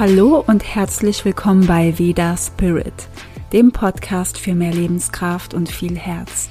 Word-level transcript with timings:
Hallo 0.00 0.42
und 0.46 0.64
herzlich 0.64 1.26
willkommen 1.26 1.66
bei 1.66 1.98
Veda 1.98 2.34
Spirit, 2.34 3.06
dem 3.52 3.70
Podcast 3.70 4.38
für 4.38 4.54
mehr 4.54 4.72
Lebenskraft 4.72 5.52
und 5.52 5.70
viel 5.70 5.94
Herz. 5.98 6.48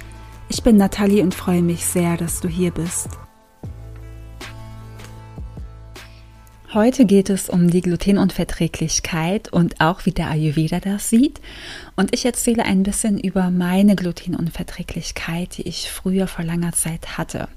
Ich 0.49 0.61
bin 0.61 0.77
Nathalie 0.77 1.23
und 1.23 1.33
freue 1.33 1.63
mich 1.63 1.83
sehr, 1.83 2.15
dass 2.15 2.41
du 2.41 2.47
hier 2.47 2.69
bist. 2.69 3.09
Heute 6.75 7.05
geht 7.05 7.31
es 7.31 7.49
um 7.49 7.71
die 7.71 7.81
Glutenunverträglichkeit 7.81 9.51
und 9.51 9.81
auch 9.81 10.05
wie 10.05 10.11
der 10.11 10.29
Ayurveda 10.29 10.79
das 10.79 11.09
sieht. 11.09 11.41
Und 11.95 12.13
ich 12.13 12.27
erzähle 12.27 12.65
ein 12.65 12.83
bisschen 12.83 13.19
über 13.19 13.49
meine 13.49 13.95
Glutenunverträglichkeit, 13.95 15.57
die 15.57 15.67
ich 15.67 15.89
früher 15.89 16.27
vor 16.27 16.45
langer 16.45 16.73
Zeit 16.73 17.17
hatte. 17.17 17.47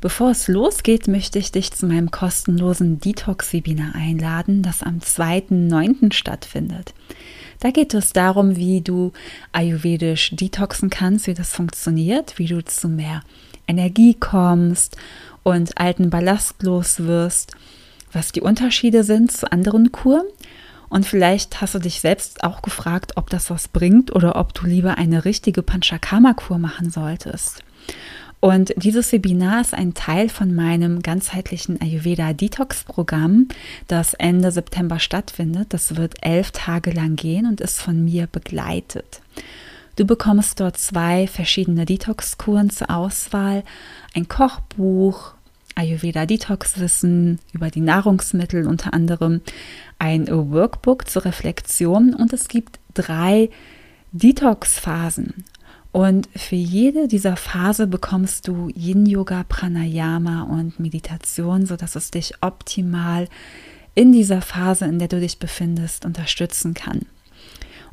Bevor 0.00 0.30
es 0.30 0.48
losgeht, 0.48 1.08
möchte 1.08 1.38
ich 1.38 1.52
dich 1.52 1.72
zu 1.72 1.86
meinem 1.86 2.10
kostenlosen 2.10 3.00
Detox-Webinar 3.00 3.94
einladen, 3.94 4.62
das 4.62 4.82
am 4.82 4.98
2.9. 4.98 6.12
stattfindet. 6.14 6.94
Da 7.60 7.70
geht 7.70 7.92
es 7.92 8.14
darum, 8.14 8.56
wie 8.56 8.80
du 8.80 9.12
ayurvedisch 9.52 10.30
detoxen 10.34 10.88
kannst, 10.88 11.26
wie 11.26 11.34
das 11.34 11.52
funktioniert, 11.52 12.38
wie 12.38 12.46
du 12.46 12.64
zu 12.64 12.88
mehr 12.88 13.20
Energie 13.68 14.14
kommst 14.14 14.96
und 15.42 15.76
alten 15.76 16.08
Ballast 16.08 16.62
los 16.62 17.00
wirst, 17.00 17.52
was 18.10 18.32
die 18.32 18.40
Unterschiede 18.40 19.04
sind 19.04 19.30
zu 19.30 19.52
anderen 19.52 19.92
Kuren. 19.92 20.26
Und 20.88 21.04
vielleicht 21.06 21.60
hast 21.60 21.74
du 21.74 21.78
dich 21.78 22.00
selbst 22.00 22.42
auch 22.42 22.62
gefragt, 22.62 23.12
ob 23.16 23.28
das 23.28 23.50
was 23.50 23.68
bringt 23.68 24.14
oder 24.14 24.36
ob 24.36 24.54
du 24.54 24.66
lieber 24.66 24.96
eine 24.96 25.26
richtige 25.26 25.62
Panchakarma-Kur 25.62 26.58
machen 26.58 26.90
solltest. 26.90 27.62
Und 28.40 28.72
dieses 28.76 29.12
Webinar 29.12 29.60
ist 29.60 29.74
ein 29.74 29.92
Teil 29.92 30.30
von 30.30 30.54
meinem 30.54 31.02
ganzheitlichen 31.02 31.80
Ayurveda 31.80 32.32
Detox 32.32 32.84
Programm, 32.84 33.48
das 33.86 34.14
Ende 34.14 34.50
September 34.50 34.98
stattfindet. 34.98 35.74
Das 35.74 35.96
wird 35.96 36.14
elf 36.22 36.50
Tage 36.50 36.90
lang 36.90 37.16
gehen 37.16 37.46
und 37.46 37.60
ist 37.60 37.82
von 37.82 38.02
mir 38.02 38.26
begleitet. 38.26 39.20
Du 39.96 40.06
bekommst 40.06 40.58
dort 40.60 40.78
zwei 40.78 41.26
verschiedene 41.26 41.84
Detox-Kuren 41.84 42.70
zur 42.70 42.90
Auswahl, 42.90 43.62
ein 44.14 44.28
Kochbuch, 44.28 45.34
Ayurveda 45.74 46.24
Detox 46.24 46.80
Wissen 46.80 47.38
über 47.52 47.70
die 47.70 47.82
Nahrungsmittel 47.82 48.66
unter 48.66 48.94
anderem, 48.94 49.42
ein 49.98 50.28
Workbook 50.28 51.08
zur 51.08 51.26
Reflexion 51.26 52.14
und 52.14 52.32
es 52.32 52.48
gibt 52.48 52.78
drei 52.94 53.50
Detox-Phasen. 54.12 55.44
Und 55.92 56.28
für 56.36 56.56
jede 56.56 57.08
dieser 57.08 57.36
Phase 57.36 57.86
bekommst 57.86 58.46
du 58.46 58.68
Yin 58.68 59.06
Yoga, 59.06 59.44
Pranayama 59.48 60.42
und 60.42 60.78
Meditation, 60.78 61.66
sodass 61.66 61.96
es 61.96 62.10
dich 62.10 62.34
optimal 62.42 63.28
in 63.94 64.12
dieser 64.12 64.40
Phase, 64.40 64.84
in 64.84 65.00
der 65.00 65.08
du 65.08 65.18
dich 65.18 65.38
befindest, 65.38 66.04
unterstützen 66.04 66.74
kann. 66.74 67.00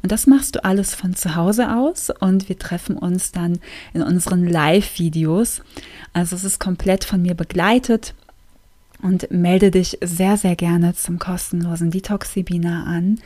Und 0.04 0.12
das 0.12 0.28
machst 0.28 0.56
du 0.56 0.64
alles 0.64 0.94
von 0.94 1.16
zu 1.16 1.36
Hause 1.36 1.76
aus 1.76 2.12
und 2.12 2.50
wir 2.50 2.60
treffen 2.60 2.98
uns 2.98 3.32
dann 3.32 3.58
in 3.94 4.04
unseren 4.04 4.46
Live-Videos. 4.46 5.62
Also 6.14 6.36
es 6.36 6.44
ist 6.44 6.60
komplett 6.60 7.04
von 7.04 7.24
mir 7.24 7.34
begleitet 7.34 8.14
und 9.02 9.32
melde 9.32 9.72
dich 9.72 9.98
sehr, 10.02 10.38
sehr 10.38 10.56
gerne 10.56 10.94
zum 10.96 11.20
kostenlosen 11.20 11.92
Detox-Webinar 11.92 12.88
an. 12.88 13.20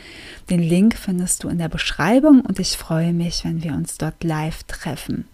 Den 0.49 0.61
Link 0.61 0.95
findest 0.95 1.43
du 1.43 1.49
in 1.49 1.57
der 1.57 1.69
Beschreibung 1.69 2.41
und 2.41 2.59
ich 2.59 2.77
freue 2.77 3.13
mich, 3.13 3.45
wenn 3.45 3.63
wir 3.63 3.73
uns 3.73 3.97
dort 3.97 4.23
live 4.23 4.63
treffen. 4.63 5.25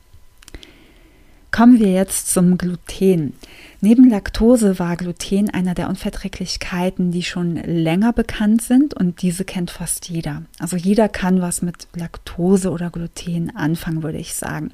Kommen 1.49 1.79
wir 1.79 1.91
jetzt 1.91 2.31
zum 2.31 2.57
Gluten. 2.57 3.33
Neben 3.79 4.09
Laktose 4.09 4.79
war 4.79 4.95
Gluten 4.97 5.49
einer 5.49 5.73
der 5.73 5.89
Unverträglichkeiten, 5.89 7.11
die 7.11 7.23
schon 7.23 7.55
länger 7.55 8.13
bekannt 8.13 8.61
sind 8.61 8.93
und 8.93 9.21
diese 9.21 9.45
kennt 9.45 9.71
fast 9.71 10.09
jeder. 10.09 10.43
Also 10.59 10.75
jeder 10.77 11.09
kann 11.09 11.41
was 11.41 11.61
mit 11.61 11.87
Laktose 11.95 12.69
oder 12.69 12.89
Gluten 12.89 13.55
anfangen, 13.55 14.03
würde 14.03 14.17
ich 14.17 14.35
sagen. 14.35 14.71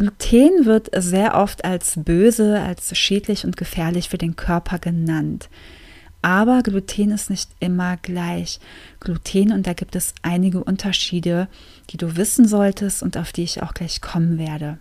Gluten 0.00 0.64
wird 0.64 0.88
sehr 0.96 1.36
oft 1.36 1.62
als 1.62 1.92
böse, 2.02 2.58
als 2.58 2.96
schädlich 2.96 3.44
und 3.44 3.58
gefährlich 3.58 4.08
für 4.08 4.16
den 4.16 4.34
Körper 4.34 4.78
genannt. 4.78 5.50
Aber 6.22 6.62
Gluten 6.62 7.10
ist 7.10 7.28
nicht 7.28 7.50
immer 7.60 7.98
gleich. 7.98 8.60
Gluten, 9.00 9.52
und 9.52 9.66
da 9.66 9.74
gibt 9.74 9.94
es 9.94 10.14
einige 10.22 10.64
Unterschiede, 10.64 11.48
die 11.90 11.98
du 11.98 12.16
wissen 12.16 12.48
solltest 12.48 13.02
und 13.02 13.18
auf 13.18 13.32
die 13.32 13.42
ich 13.42 13.62
auch 13.62 13.74
gleich 13.74 14.00
kommen 14.00 14.38
werde. 14.38 14.78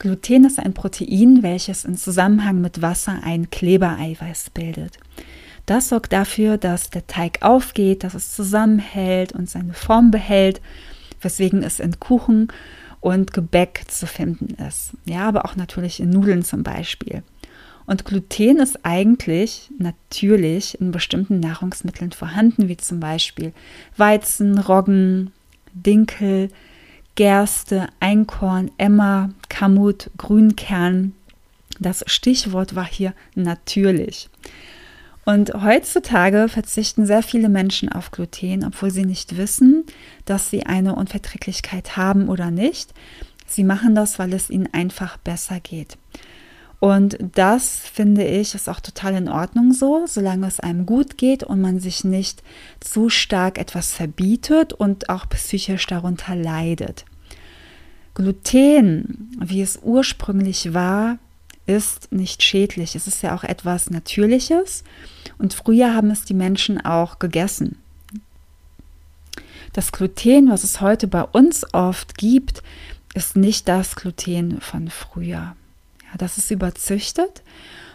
Gluten 0.00 0.44
ist 0.44 0.58
ein 0.58 0.74
Protein, 0.74 1.44
welches 1.44 1.84
in 1.84 1.96
Zusammenhang 1.96 2.60
mit 2.60 2.82
Wasser 2.82 3.20
ein 3.22 3.50
Klebereiweiß 3.50 4.50
bildet. 4.50 4.98
Das 5.64 5.90
sorgt 5.90 6.12
dafür, 6.12 6.58
dass 6.58 6.90
der 6.90 7.06
Teig 7.06 7.38
aufgeht, 7.42 8.02
dass 8.02 8.14
es 8.14 8.34
zusammenhält 8.34 9.30
und 9.30 9.48
seine 9.48 9.74
Form 9.74 10.10
behält, 10.10 10.60
weswegen 11.20 11.62
es 11.62 11.78
in 11.78 12.00
Kuchen 12.00 12.48
und 13.06 13.32
Gebäck 13.32 13.84
zu 13.86 14.04
finden 14.04 14.54
ist. 14.60 14.90
Ja, 15.04 15.28
aber 15.28 15.44
auch 15.44 15.54
natürlich 15.54 16.00
in 16.00 16.10
Nudeln 16.10 16.42
zum 16.42 16.64
Beispiel. 16.64 17.22
Und 17.86 18.04
Gluten 18.04 18.56
ist 18.56 18.84
eigentlich 18.84 19.70
natürlich 19.78 20.80
in 20.80 20.90
bestimmten 20.90 21.38
Nahrungsmitteln 21.38 22.10
vorhanden, 22.10 22.68
wie 22.68 22.76
zum 22.76 22.98
Beispiel 22.98 23.52
Weizen, 23.96 24.58
Roggen, 24.58 25.30
Dinkel, 25.72 26.48
Gerste, 27.14 27.86
Einkorn, 28.00 28.72
Emmer, 28.76 29.30
Kamut, 29.48 30.10
Grünkern. 30.16 31.12
Das 31.78 32.02
Stichwort 32.08 32.74
war 32.74 32.86
hier 32.86 33.14
natürlich. 33.36 34.28
Und 35.26 35.52
heutzutage 35.54 36.48
verzichten 36.48 37.04
sehr 37.04 37.20
viele 37.20 37.48
Menschen 37.48 37.90
auf 37.90 38.12
Gluten, 38.12 38.64
obwohl 38.64 38.92
sie 38.92 39.04
nicht 39.04 39.36
wissen, 39.36 39.84
dass 40.24 40.50
sie 40.50 40.66
eine 40.66 40.94
Unverträglichkeit 40.94 41.96
haben 41.96 42.28
oder 42.28 42.52
nicht. 42.52 42.94
Sie 43.44 43.64
machen 43.64 43.96
das, 43.96 44.20
weil 44.20 44.32
es 44.32 44.50
ihnen 44.50 44.72
einfach 44.72 45.16
besser 45.16 45.58
geht. 45.58 45.98
Und 46.78 47.18
das 47.34 47.78
finde 47.78 48.24
ich 48.24 48.54
ist 48.54 48.68
auch 48.68 48.78
total 48.78 49.14
in 49.14 49.28
Ordnung 49.28 49.72
so, 49.72 50.04
solange 50.06 50.46
es 50.46 50.60
einem 50.60 50.86
gut 50.86 51.18
geht 51.18 51.42
und 51.42 51.60
man 51.60 51.80
sich 51.80 52.04
nicht 52.04 52.44
zu 52.78 53.08
stark 53.08 53.58
etwas 53.58 53.92
verbietet 53.92 54.74
und 54.74 55.08
auch 55.08 55.28
psychisch 55.28 55.86
darunter 55.88 56.36
leidet. 56.36 57.04
Gluten, 58.14 59.30
wie 59.40 59.60
es 59.60 59.80
ursprünglich 59.82 60.72
war, 60.72 61.18
ist 61.66 62.12
nicht 62.12 62.42
schädlich. 62.42 62.94
Es 62.94 63.06
ist 63.06 63.22
ja 63.22 63.34
auch 63.34 63.44
etwas 63.44 63.90
Natürliches 63.90 64.84
und 65.38 65.54
früher 65.54 65.94
haben 65.94 66.10
es 66.10 66.24
die 66.24 66.34
Menschen 66.34 66.84
auch 66.84 67.18
gegessen. 67.18 67.78
Das 69.72 69.92
Gluten, 69.92 70.50
was 70.50 70.64
es 70.64 70.80
heute 70.80 71.06
bei 71.06 71.22
uns 71.22 71.74
oft 71.74 72.16
gibt, 72.16 72.62
ist 73.14 73.36
nicht 73.36 73.68
das 73.68 73.96
Gluten 73.96 74.60
von 74.60 74.88
früher. 74.88 75.56
Ja, 76.04 76.18
das 76.18 76.38
ist 76.38 76.50
überzüchtet 76.50 77.42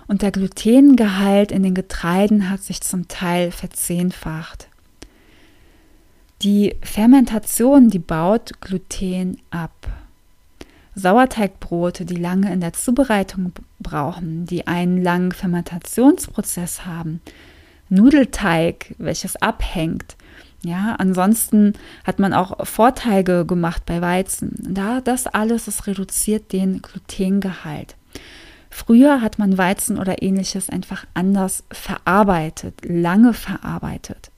und 0.07 0.21
der 0.21 0.31
Glutengehalt 0.31 1.51
in 1.51 1.63
den 1.63 1.73
Getreiden 1.73 2.49
hat 2.49 2.61
sich 2.61 2.81
zum 2.81 3.07
Teil 3.07 3.51
verzehnfacht. 3.51 4.67
Die 6.41 6.75
Fermentation, 6.81 7.89
die 7.89 7.99
baut 7.99 8.59
Gluten 8.61 9.37
ab. 9.51 9.87
Sauerteigbrote, 10.95 12.05
die 12.05 12.15
lange 12.15 12.51
in 12.51 12.61
der 12.61 12.73
Zubereitung 12.73 13.53
brauchen, 13.79 14.45
die 14.45 14.67
einen 14.67 15.01
langen 15.01 15.31
Fermentationsprozess 15.31 16.85
haben, 16.85 17.21
Nudelteig, 17.89 18.95
welches 18.99 19.35
abhängt. 19.35 20.15
Ja, 20.63 20.95
ansonsten 20.97 21.73
hat 22.05 22.19
man 22.19 22.33
auch 22.33 22.65
Vorteige 22.65 23.45
gemacht 23.45 23.85
bei 23.85 24.01
Weizen. 24.01 24.55
Da 24.61 25.01
das 25.01 25.27
alles, 25.27 25.65
das 25.65 25.87
reduziert 25.87 26.53
den 26.53 26.81
Glutengehalt. 26.81 27.95
Früher 28.69 29.21
hat 29.21 29.39
man 29.39 29.57
Weizen 29.57 29.99
oder 29.99 30.21
ähnliches 30.21 30.69
einfach 30.69 31.05
anders 31.13 31.65
verarbeitet, 31.71 32.75
lange 32.85 33.33
verarbeitet. 33.33 34.31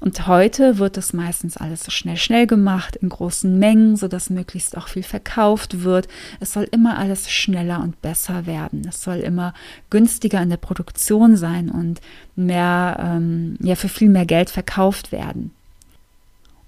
Und 0.00 0.26
heute 0.26 0.78
wird 0.78 0.96
es 0.96 1.12
meistens 1.12 1.58
alles 1.58 1.84
so 1.84 1.90
schnell, 1.90 2.16
schnell 2.16 2.46
gemacht, 2.46 2.96
in 2.96 3.10
großen 3.10 3.58
Mengen, 3.58 3.96
sodass 3.96 4.30
möglichst 4.30 4.76
auch 4.78 4.88
viel 4.88 5.02
verkauft 5.02 5.84
wird. 5.84 6.08
Es 6.40 6.54
soll 6.54 6.66
immer 6.70 6.98
alles 6.98 7.30
schneller 7.30 7.80
und 7.82 8.00
besser 8.00 8.46
werden. 8.46 8.86
Es 8.88 9.02
soll 9.02 9.18
immer 9.18 9.52
günstiger 9.90 10.40
in 10.42 10.48
der 10.48 10.56
Produktion 10.56 11.36
sein 11.36 11.68
und 11.68 12.00
mehr, 12.34 12.96
ähm, 12.98 13.58
ja, 13.60 13.74
für 13.74 13.90
viel 13.90 14.08
mehr 14.08 14.24
Geld 14.24 14.48
verkauft 14.48 15.12
werden. 15.12 15.52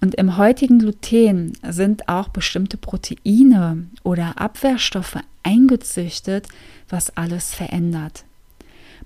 Und 0.02 0.17
im 0.17 0.37
heutigen 0.37 0.81
Gluten 0.81 1.52
sind 1.67 2.08
auch 2.08 2.29
bestimmte 2.29 2.76
Proteine 2.76 3.87
oder 4.02 4.38
Abwehrstoffe 4.38 5.19
eingezüchtet, 5.43 6.49
was 6.88 7.17
alles 7.17 7.55
verändert. 7.55 8.25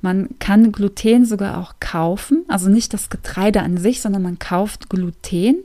Man 0.06 0.38
kann 0.38 0.70
Gluten 0.70 1.24
sogar 1.24 1.58
auch 1.58 1.74
kaufen, 1.80 2.44
also 2.46 2.68
nicht 2.70 2.94
das 2.94 3.10
Getreide 3.10 3.62
an 3.62 3.76
sich, 3.76 4.00
sondern 4.00 4.22
man 4.22 4.38
kauft 4.38 4.88
Gluten 4.88 5.56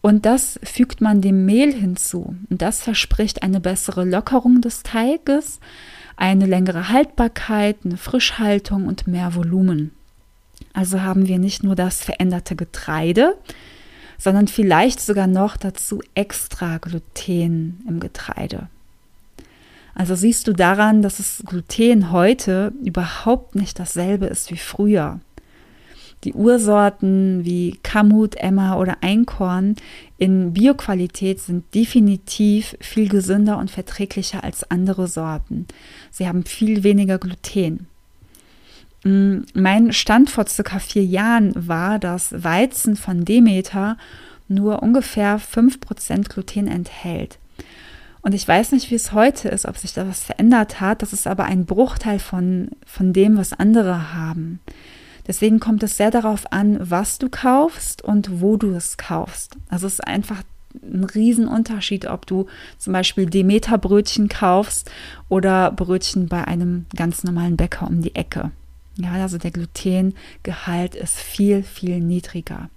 und 0.00 0.26
das 0.26 0.58
fügt 0.64 1.00
man 1.00 1.20
dem 1.20 1.46
Mehl 1.46 1.72
hinzu. 1.72 2.34
Und 2.50 2.62
das 2.62 2.82
verspricht 2.82 3.44
eine 3.44 3.60
bessere 3.60 4.04
Lockerung 4.04 4.60
des 4.60 4.82
Teiges, 4.82 5.60
eine 6.16 6.46
längere 6.46 6.88
Haltbarkeit, 6.88 7.76
eine 7.84 7.96
Frischhaltung 7.96 8.88
und 8.88 9.06
mehr 9.06 9.36
Volumen. 9.36 9.92
Also 10.72 11.02
haben 11.02 11.28
wir 11.28 11.38
nicht 11.38 11.62
nur 11.62 11.76
das 11.76 12.02
veränderte 12.02 12.56
Getreide, 12.56 13.36
sondern 14.18 14.48
vielleicht 14.48 15.00
sogar 15.00 15.28
noch 15.28 15.56
dazu 15.56 16.02
extra 16.16 16.78
Gluten 16.78 17.84
im 17.86 18.00
Getreide. 18.00 18.66
Also 19.98 20.14
siehst 20.14 20.46
du 20.46 20.52
daran, 20.52 21.02
dass 21.02 21.16
das 21.16 21.42
Gluten 21.44 22.12
heute 22.12 22.72
überhaupt 22.84 23.56
nicht 23.56 23.80
dasselbe 23.80 24.26
ist 24.26 24.48
wie 24.52 24.56
früher. 24.56 25.18
Die 26.22 26.34
Ursorten 26.34 27.44
wie 27.44 27.80
Kamut, 27.82 28.36
Emma 28.36 28.76
oder 28.76 28.98
Einkorn 29.00 29.74
in 30.16 30.52
Bioqualität 30.52 31.40
sind 31.40 31.74
definitiv 31.74 32.76
viel 32.80 33.08
gesünder 33.08 33.58
und 33.58 33.72
verträglicher 33.72 34.44
als 34.44 34.70
andere 34.70 35.08
Sorten. 35.08 35.66
Sie 36.12 36.28
haben 36.28 36.44
viel 36.44 36.84
weniger 36.84 37.18
Gluten. 37.18 37.88
Mm, 39.02 39.38
mein 39.52 39.92
Stand 39.92 40.30
vor 40.30 40.46
circa 40.46 40.78
vier 40.78 41.04
Jahren 41.04 41.52
war, 41.56 41.98
dass 41.98 42.44
Weizen 42.44 42.94
von 42.94 43.24
Demeter 43.24 43.96
nur 44.46 44.80
ungefähr 44.80 45.40
5% 45.40 46.28
Gluten 46.28 46.68
enthält. 46.68 47.40
Und 48.22 48.34
ich 48.34 48.46
weiß 48.46 48.72
nicht, 48.72 48.90
wie 48.90 48.96
es 48.96 49.12
heute 49.12 49.48
ist, 49.48 49.66
ob 49.66 49.76
sich 49.76 49.92
da 49.92 50.08
was 50.08 50.22
verändert 50.24 50.80
hat. 50.80 51.02
Das 51.02 51.12
ist 51.12 51.26
aber 51.26 51.44
ein 51.44 51.66
Bruchteil 51.66 52.18
von, 52.18 52.70
von 52.84 53.12
dem, 53.12 53.36
was 53.36 53.52
andere 53.52 54.12
haben. 54.14 54.60
Deswegen 55.26 55.60
kommt 55.60 55.82
es 55.82 55.96
sehr 55.96 56.10
darauf 56.10 56.52
an, 56.52 56.78
was 56.80 57.18
du 57.18 57.28
kaufst 57.28 58.02
und 58.02 58.40
wo 58.40 58.56
du 58.56 58.74
es 58.74 58.96
kaufst. 58.96 59.56
Also 59.68 59.86
es 59.86 59.94
ist 59.94 60.06
einfach 60.06 60.42
ein 60.82 61.04
Riesenunterschied, 61.04 62.06
ob 62.06 62.26
du 62.26 62.46
zum 62.78 62.92
Beispiel 62.92 63.26
Demeter-Brötchen 63.26 64.28
kaufst 64.28 64.90
oder 65.28 65.70
Brötchen 65.70 66.28
bei 66.28 66.46
einem 66.46 66.86
ganz 66.96 67.24
normalen 67.24 67.56
Bäcker 67.56 67.86
um 67.86 68.02
die 68.02 68.14
Ecke. 68.14 68.50
Ja, 68.96 69.12
also 69.12 69.38
der 69.38 69.50
Glutengehalt 69.50 70.94
ist 70.94 71.18
viel, 71.18 71.62
viel 71.62 72.00
niedriger. 72.00 72.68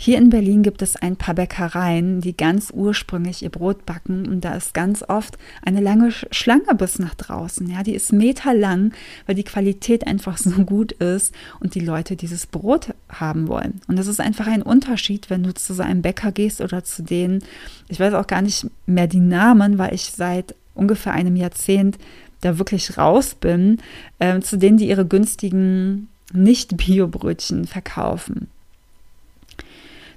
Hier 0.00 0.16
in 0.18 0.30
Berlin 0.30 0.62
gibt 0.62 0.80
es 0.80 0.94
ein 0.94 1.16
paar 1.16 1.34
Bäckereien, 1.34 2.20
die 2.20 2.36
ganz 2.36 2.70
ursprünglich 2.72 3.42
ihr 3.42 3.50
Brot 3.50 3.84
backen 3.84 4.28
und 4.28 4.44
da 4.44 4.54
ist 4.54 4.72
ganz 4.72 5.02
oft 5.02 5.36
eine 5.60 5.80
lange 5.80 6.12
Schlange 6.12 6.72
bis 6.76 7.00
nach 7.00 7.16
draußen. 7.16 7.68
Ja, 7.68 7.82
die 7.82 7.96
ist 7.96 8.12
meterlang, 8.12 8.92
weil 9.26 9.34
die 9.34 9.42
Qualität 9.42 10.06
einfach 10.06 10.38
so 10.38 10.50
gut 10.64 10.92
ist 10.92 11.34
und 11.58 11.74
die 11.74 11.80
Leute 11.80 12.14
dieses 12.14 12.46
Brot 12.46 12.94
haben 13.08 13.48
wollen. 13.48 13.80
Und 13.88 13.98
das 13.98 14.06
ist 14.06 14.20
einfach 14.20 14.46
ein 14.46 14.62
Unterschied, 14.62 15.30
wenn 15.30 15.42
du 15.42 15.52
zu 15.52 15.74
so 15.74 15.82
einem 15.82 16.00
Bäcker 16.00 16.30
gehst 16.30 16.60
oder 16.60 16.84
zu 16.84 17.02
denen, 17.02 17.42
ich 17.88 17.98
weiß 17.98 18.14
auch 18.14 18.28
gar 18.28 18.40
nicht 18.40 18.68
mehr 18.86 19.08
die 19.08 19.18
Namen, 19.18 19.78
weil 19.78 19.92
ich 19.94 20.12
seit 20.12 20.54
ungefähr 20.76 21.12
einem 21.12 21.34
Jahrzehnt 21.34 21.98
da 22.42 22.56
wirklich 22.60 22.98
raus 22.98 23.34
bin, 23.34 23.78
äh, 24.20 24.38
zu 24.42 24.58
denen, 24.58 24.76
die 24.76 24.88
ihre 24.88 25.06
günstigen 25.06 26.08
Nicht-Bio-Brötchen 26.32 27.66
verkaufen. 27.66 28.46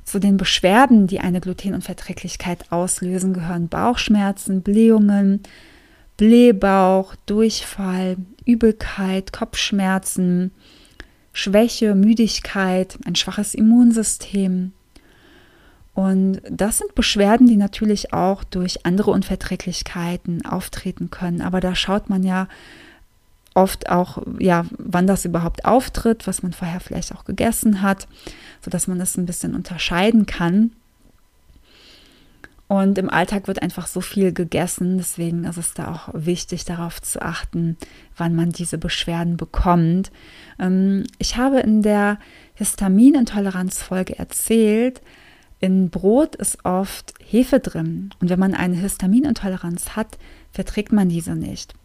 Zu 0.03 0.19
den 0.19 0.37
Beschwerden, 0.37 1.07
die 1.07 1.19
eine 1.19 1.41
Glutenunverträglichkeit 1.41 2.71
auslösen, 2.71 3.33
gehören 3.33 3.69
Bauchschmerzen, 3.69 4.61
Blähungen, 4.61 5.41
Blähbauch, 6.17 7.15
Durchfall, 7.25 8.17
Übelkeit, 8.45 9.31
Kopfschmerzen, 9.31 10.51
Schwäche, 11.33 11.95
Müdigkeit, 11.95 12.97
ein 13.05 13.15
schwaches 13.15 13.53
Immunsystem. 13.55 14.73
Und 15.93 16.41
das 16.49 16.77
sind 16.77 16.95
Beschwerden, 16.95 17.47
die 17.47 17.57
natürlich 17.57 18.13
auch 18.13 18.43
durch 18.43 18.85
andere 18.85 19.11
Unverträglichkeiten 19.11 20.45
auftreten 20.45 21.09
können. 21.09 21.41
Aber 21.41 21.59
da 21.59 21.75
schaut 21.75 22.09
man 22.09 22.23
ja 22.23 22.47
oft 23.53 23.89
auch, 23.89 24.23
ja, 24.39 24.65
wann 24.77 25.07
das 25.07 25.25
überhaupt 25.25 25.65
auftritt, 25.65 26.27
was 26.27 26.43
man 26.43 26.53
vorher 26.53 26.79
vielleicht 26.79 27.13
auch 27.13 27.25
gegessen 27.25 27.81
hat, 27.81 28.07
sodass 28.63 28.87
man 28.87 28.99
das 28.99 29.17
ein 29.17 29.25
bisschen 29.25 29.55
unterscheiden 29.55 30.25
kann. 30.25 30.71
Und 32.67 32.97
im 32.97 33.09
Alltag 33.09 33.49
wird 33.49 33.61
einfach 33.61 33.85
so 33.85 33.99
viel 33.99 34.31
gegessen, 34.31 34.97
deswegen 34.97 35.43
ist 35.43 35.57
es 35.57 35.73
da 35.73 35.91
auch 35.91 36.09
wichtig, 36.13 36.63
darauf 36.63 37.01
zu 37.01 37.21
achten, 37.21 37.75
wann 38.15 38.33
man 38.33 38.51
diese 38.51 38.77
Beschwerden 38.77 39.35
bekommt. 39.35 40.09
Ähm, 40.57 41.03
ich 41.17 41.35
habe 41.35 41.59
in 41.59 41.81
der 41.81 42.17
Histaminintoleranzfolge 42.53 44.17
erzählt, 44.17 45.01
in 45.59 45.89
Brot 45.89 46.35
ist 46.35 46.63
oft 46.63 47.13
Hefe 47.21 47.59
drin. 47.59 48.11
Und 48.21 48.29
wenn 48.29 48.39
man 48.39 48.53
eine 48.53 48.77
Histaminintoleranz 48.77 49.97
hat, 49.97 50.17
verträgt 50.53 50.93
man 50.93 51.09
diese 51.09 51.35
nicht. 51.35 51.75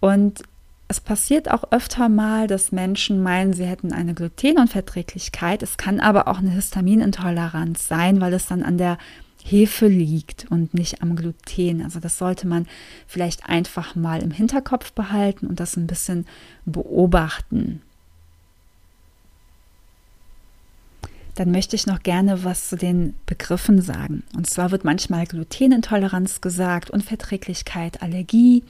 Und 0.00 0.42
es 0.90 1.00
passiert 1.00 1.48
auch 1.48 1.70
öfter 1.70 2.08
mal, 2.08 2.48
dass 2.48 2.72
Menschen 2.72 3.22
meinen, 3.22 3.52
sie 3.52 3.64
hätten 3.64 3.92
eine 3.92 4.12
Glutenunverträglichkeit. 4.12 5.62
Es 5.62 5.76
kann 5.76 6.00
aber 6.00 6.26
auch 6.26 6.38
eine 6.38 6.50
Histaminintoleranz 6.50 7.86
sein, 7.86 8.20
weil 8.20 8.34
es 8.34 8.46
dann 8.46 8.64
an 8.64 8.76
der 8.76 8.98
Hefe 9.44 9.86
liegt 9.86 10.50
und 10.50 10.74
nicht 10.74 11.00
am 11.00 11.14
Gluten. 11.14 11.82
Also 11.82 12.00
das 12.00 12.18
sollte 12.18 12.48
man 12.48 12.66
vielleicht 13.06 13.48
einfach 13.48 13.94
mal 13.94 14.20
im 14.20 14.32
Hinterkopf 14.32 14.90
behalten 14.90 15.46
und 15.46 15.60
das 15.60 15.76
ein 15.76 15.86
bisschen 15.86 16.26
beobachten. 16.66 17.82
Dann 21.36 21.52
möchte 21.52 21.76
ich 21.76 21.86
noch 21.86 22.02
gerne 22.02 22.42
was 22.42 22.68
zu 22.68 22.76
den 22.76 23.14
Begriffen 23.26 23.80
sagen. 23.80 24.24
Und 24.36 24.48
zwar 24.48 24.72
wird 24.72 24.82
manchmal 24.82 25.26
Glutenintoleranz 25.26 26.40
gesagt, 26.40 26.90
Unverträglichkeit, 26.90 28.02
Allergie, 28.02 28.64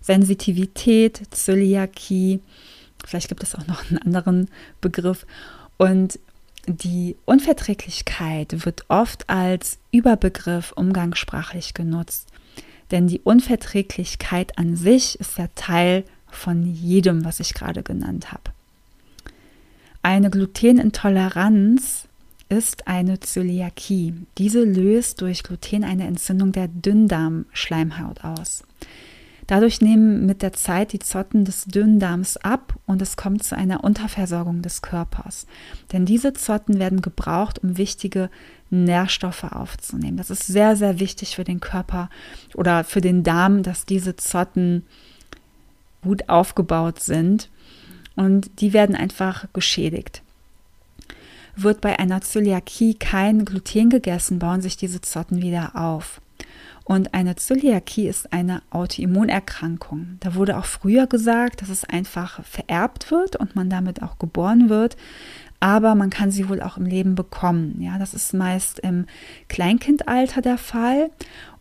Sensitivität, 0.00 1.20
Zöliakie, 1.30 2.40
vielleicht 3.04 3.28
gibt 3.28 3.42
es 3.42 3.54
auch 3.54 3.66
noch 3.66 3.88
einen 3.88 3.98
anderen 3.98 4.48
Begriff. 4.80 5.26
Und 5.76 6.18
die 6.66 7.16
Unverträglichkeit 7.24 8.66
wird 8.66 8.84
oft 8.88 9.28
als 9.30 9.78
Überbegriff 9.90 10.72
umgangssprachlich 10.72 11.74
genutzt. 11.74 12.28
Denn 12.90 13.06
die 13.06 13.20
Unverträglichkeit 13.20 14.58
an 14.58 14.76
sich 14.76 15.18
ist 15.20 15.38
ja 15.38 15.48
Teil 15.54 16.04
von 16.30 16.66
jedem, 16.66 17.24
was 17.24 17.40
ich 17.40 17.54
gerade 17.54 17.82
genannt 17.82 18.32
habe. 18.32 18.50
Eine 20.02 20.30
Glutenintoleranz 20.30 22.04
ist 22.48 22.86
eine 22.86 23.20
Zöliakie. 23.20 24.14
Diese 24.38 24.64
löst 24.64 25.20
durch 25.20 25.42
Gluten 25.42 25.84
eine 25.84 26.06
Entzündung 26.06 26.52
der 26.52 26.68
Dünndarmschleimhaut 26.68 28.24
aus. 28.24 28.64
Dadurch 29.48 29.80
nehmen 29.80 30.26
mit 30.26 30.42
der 30.42 30.52
Zeit 30.52 30.92
die 30.92 30.98
Zotten 30.98 31.46
des 31.46 31.64
Dünndarms 31.64 32.36
ab 32.36 32.74
und 32.84 33.00
es 33.00 33.16
kommt 33.16 33.42
zu 33.42 33.56
einer 33.56 33.82
Unterversorgung 33.82 34.60
des 34.60 34.82
Körpers. 34.82 35.46
Denn 35.90 36.04
diese 36.04 36.34
Zotten 36.34 36.78
werden 36.78 37.00
gebraucht, 37.00 37.64
um 37.64 37.78
wichtige 37.78 38.28
Nährstoffe 38.68 39.44
aufzunehmen. 39.44 40.18
Das 40.18 40.28
ist 40.28 40.46
sehr, 40.46 40.76
sehr 40.76 41.00
wichtig 41.00 41.34
für 41.34 41.44
den 41.44 41.60
Körper 41.60 42.10
oder 42.54 42.84
für 42.84 43.00
den 43.00 43.22
Darm, 43.22 43.62
dass 43.62 43.86
diese 43.86 44.16
Zotten 44.16 44.84
gut 46.02 46.28
aufgebaut 46.28 47.00
sind 47.00 47.48
und 48.16 48.60
die 48.60 48.74
werden 48.74 48.94
einfach 48.94 49.46
geschädigt. 49.54 50.20
Wird 51.56 51.80
bei 51.80 51.98
einer 51.98 52.20
Zöliakie 52.20 52.96
kein 52.96 53.46
Gluten 53.46 53.88
gegessen, 53.88 54.38
bauen 54.38 54.60
sich 54.60 54.76
diese 54.76 55.00
Zotten 55.00 55.40
wieder 55.40 55.74
auf. 55.74 56.20
Und 56.88 57.12
eine 57.12 57.36
Zöliakie 57.36 58.08
ist 58.08 58.32
eine 58.32 58.62
Autoimmunerkrankung. 58.70 60.16
Da 60.20 60.34
wurde 60.34 60.56
auch 60.56 60.64
früher 60.64 61.06
gesagt, 61.06 61.60
dass 61.60 61.68
es 61.68 61.84
einfach 61.84 62.42
vererbt 62.46 63.10
wird 63.10 63.36
und 63.36 63.54
man 63.54 63.68
damit 63.68 64.02
auch 64.02 64.18
geboren 64.18 64.70
wird. 64.70 64.96
Aber 65.60 65.94
man 65.94 66.08
kann 66.08 66.30
sie 66.30 66.48
wohl 66.48 66.62
auch 66.62 66.78
im 66.78 66.86
Leben 66.86 67.14
bekommen. 67.14 67.76
Ja, 67.82 67.98
das 67.98 68.14
ist 68.14 68.32
meist 68.32 68.78
im 68.78 69.04
Kleinkindalter 69.48 70.40
der 70.40 70.56
Fall 70.56 71.10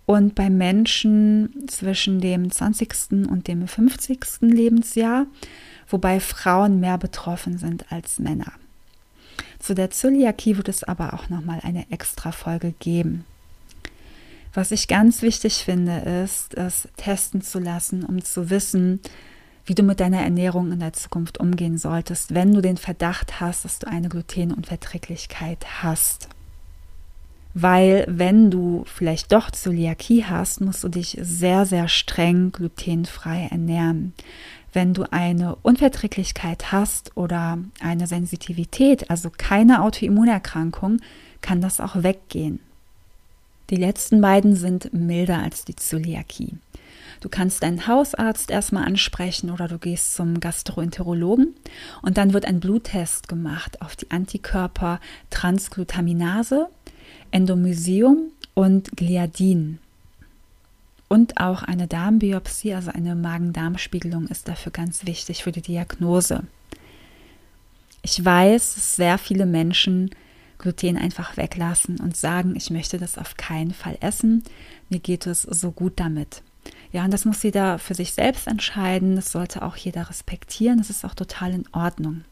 und 0.06 0.34
bei 0.34 0.50
Menschen 0.50 1.68
zwischen 1.68 2.22
dem 2.22 2.50
20. 2.50 3.28
und 3.30 3.50
dem 3.50 3.68
50. 3.68 4.20
Lebensjahr, 4.40 5.26
wobei 5.90 6.22
Frauen 6.22 6.80
mehr 6.80 6.98
betroffen 6.98 7.58
sind 7.58 7.92
als 7.92 8.18
Männer. 8.18 8.54
Zu 9.60 9.76
der 9.76 9.92
Zöliakie 9.92 10.56
wird 10.56 10.70
es 10.70 10.86
aber 10.86 11.14
auch 11.14 11.28
nochmal 11.28 11.60
eine 11.64 11.92
extra 11.92 12.32
Folge 12.32 12.74
geben. 12.80 13.26
Was 14.54 14.72
ich 14.72 14.88
ganz 14.88 15.22
wichtig 15.22 15.64
finde, 15.64 15.98
ist, 16.24 16.56
es 16.56 16.88
testen 16.98 17.42
zu 17.42 17.60
lassen, 17.60 18.04
um 18.04 18.24
zu 18.24 18.50
wissen, 18.50 19.00
wie 19.66 19.76
du 19.76 19.84
mit 19.84 20.00
deiner 20.00 20.22
Ernährung 20.22 20.72
in 20.72 20.80
der 20.80 20.94
Zukunft 20.94 21.40
umgehen 21.40 21.78
solltest, 21.78 22.34
wenn 22.34 22.54
du 22.54 22.62
den 22.62 22.78
Verdacht 22.78 23.40
hast, 23.40 23.66
dass 23.66 23.80
du 23.80 23.88
eine 23.88 24.10
Glutenunverträglichkeit 24.10 25.84
hast. 25.84 26.30
Weil 27.54 28.06
wenn 28.08 28.50
du 28.50 28.84
vielleicht 28.86 29.32
doch 29.32 29.52
Zöliakie 29.52 30.24
hast, 30.24 30.62
musst 30.62 30.84
du 30.84 30.90
dich 30.90 31.18
sehr, 31.20 31.66
sehr 31.66 31.88
streng 31.88 32.52
glutenfrei 32.52 33.48
ernähren. 33.50 34.14
Wenn 34.74 34.94
du 34.94 35.12
eine 35.12 35.56
Unverträglichkeit 35.56 36.72
hast 36.72 37.18
oder 37.18 37.58
eine 37.82 38.06
Sensitivität, 38.06 39.10
also 39.10 39.32
keine 39.36 39.82
Autoimmunerkrankung, 39.82 41.00
kann 41.42 41.60
das 41.62 41.80
auch 41.80 42.04
weggehen. 42.04 42.60
Die 43.70 43.76
letzten 43.76 44.22
beiden 44.22 44.56
sind 44.56 44.94
milder 44.94 45.40
als 45.40 45.66
die 45.66 45.76
Zöliakie. 45.76 46.56
Du 47.20 47.30
kannst 47.30 47.64
deinen 47.64 47.88
Hausarzt 47.88 48.52
erstmal 48.52 48.86
ansprechen 48.86 49.50
oder 49.50 49.68
du 49.68 49.80
gehst 49.80 50.16
zum 50.16 50.40
Gastroenterologen 50.40 51.56
und 52.02 52.18
dann 52.18 52.34
wird 52.34 52.46
ein 52.46 52.60
Bluttest 52.60 53.28
gemacht 53.28 53.82
auf 53.82 53.96
die 53.96 54.12
Antikörper 54.12 55.00
Transglutaminase, 55.30 56.68
Endomysium 57.32 58.32
und 58.54 58.96
Gliadin. 58.96 59.80
Und 61.10 61.40
auch 61.40 61.64
eine 61.64 61.88
Darmbiopsie, 61.88 62.74
also 62.74 62.92
eine 62.92 63.16
Magen-Darm-Spiegelung, 63.16 64.28
ist 64.28 64.48
dafür 64.48 64.72
ganz 64.72 65.06
wichtig 65.06 65.44
für 65.44 65.52
die 65.52 65.62
Diagnose. 65.62 66.44
Ich 68.02 68.24
weiß, 68.24 68.76
dass 68.76 68.96
sehr 68.96 69.18
viele 69.18 69.46
Menschen 69.46 70.12
Gluten 70.58 70.98
einfach 70.98 71.38
weglassen 71.38 72.00
und 72.00 72.18
sagen, 72.18 72.56
ich 72.56 72.70
möchte 72.70 72.98
das 72.98 73.18
auf 73.18 73.38
keinen 73.38 73.74
Fall 73.74 73.98
essen, 74.02 74.44
mir 74.90 75.00
geht 75.00 75.28
es 75.28 75.44
so 75.44 75.72
gut 75.72 75.94
damit. 75.98 76.42
Ja, 76.92 77.06
und 77.06 77.12
das 77.12 77.26
muss 77.26 77.44
jeder 77.44 77.80
für 77.80 77.94
sich 77.94 78.14
selbst 78.14 78.48
entscheiden, 78.48 79.16
das 79.16 79.32
sollte 79.32 79.62
auch 79.62 79.76
jeder 79.76 80.10
respektieren, 80.10 80.78
das 80.78 80.90
ist 80.90 81.06
auch 81.06 81.14
total 81.14 81.54
in 81.54 81.66
Ordnung. 81.72 82.24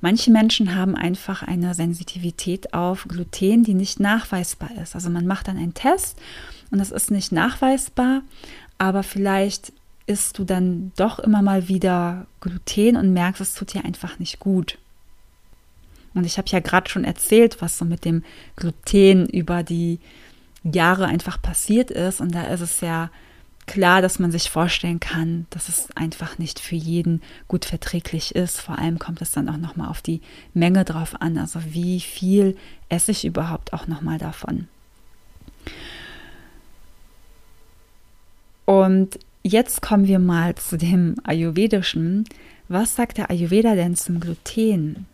Manche 0.00 0.30
Menschen 0.30 0.74
haben 0.74 0.96
einfach 0.96 1.42
eine 1.42 1.74
Sensitivität 1.74 2.72
auf 2.72 3.04
Gluten, 3.06 3.64
die 3.64 3.74
nicht 3.74 4.00
nachweisbar 4.00 4.70
ist. 4.82 4.94
Also 4.94 5.10
man 5.10 5.26
macht 5.26 5.48
dann 5.48 5.58
einen 5.58 5.74
Test 5.74 6.18
und 6.70 6.78
das 6.78 6.90
ist 6.90 7.10
nicht 7.10 7.32
nachweisbar, 7.32 8.22
aber 8.78 9.02
vielleicht 9.02 9.72
isst 10.06 10.38
du 10.38 10.44
dann 10.44 10.92
doch 10.96 11.18
immer 11.18 11.42
mal 11.42 11.68
wieder 11.68 12.26
Gluten 12.40 12.96
und 12.96 13.12
merkst, 13.12 13.42
es 13.42 13.54
tut 13.54 13.74
dir 13.74 13.84
einfach 13.84 14.18
nicht 14.18 14.40
gut. 14.40 14.78
Und 16.14 16.24
ich 16.24 16.38
habe 16.38 16.48
ja 16.48 16.60
gerade 16.60 16.90
schon 16.90 17.04
erzählt, 17.04 17.60
was 17.60 17.78
so 17.78 17.84
mit 17.84 18.04
dem 18.04 18.24
Gluten 18.56 19.26
über 19.28 19.62
die 19.62 20.00
Jahre 20.64 21.06
einfach 21.06 21.40
passiert 21.40 21.90
ist. 21.90 22.20
Und 22.20 22.34
da 22.34 22.44
ist 22.44 22.60
es 22.60 22.80
ja 22.80 23.10
klar, 23.66 24.02
dass 24.02 24.18
man 24.18 24.32
sich 24.32 24.50
vorstellen 24.50 24.98
kann, 24.98 25.46
dass 25.50 25.68
es 25.68 25.88
einfach 25.94 26.38
nicht 26.38 26.58
für 26.58 26.74
jeden 26.74 27.22
gut 27.46 27.64
verträglich 27.64 28.34
ist. 28.34 28.60
Vor 28.60 28.78
allem 28.78 28.98
kommt 28.98 29.22
es 29.22 29.30
dann 29.30 29.48
auch 29.48 29.56
nochmal 29.56 29.88
auf 29.88 30.02
die 30.02 30.20
Menge 30.54 30.84
drauf 30.84 31.20
an. 31.20 31.38
Also 31.38 31.60
wie 31.66 32.00
viel 32.00 32.56
esse 32.88 33.12
ich 33.12 33.24
überhaupt 33.24 33.72
auch 33.72 33.86
nochmal 33.86 34.18
davon. 34.18 34.66
Und 38.64 39.18
jetzt 39.42 39.82
kommen 39.82 40.06
wir 40.06 40.18
mal 40.18 40.54
zu 40.56 40.76
dem 40.76 41.14
Ayurvedischen. 41.22 42.24
Was 42.68 42.96
sagt 42.96 43.18
der 43.18 43.30
Ayurveda 43.30 43.74
denn 43.74 43.94
zum 43.96 44.20
Gluten? 44.20 45.06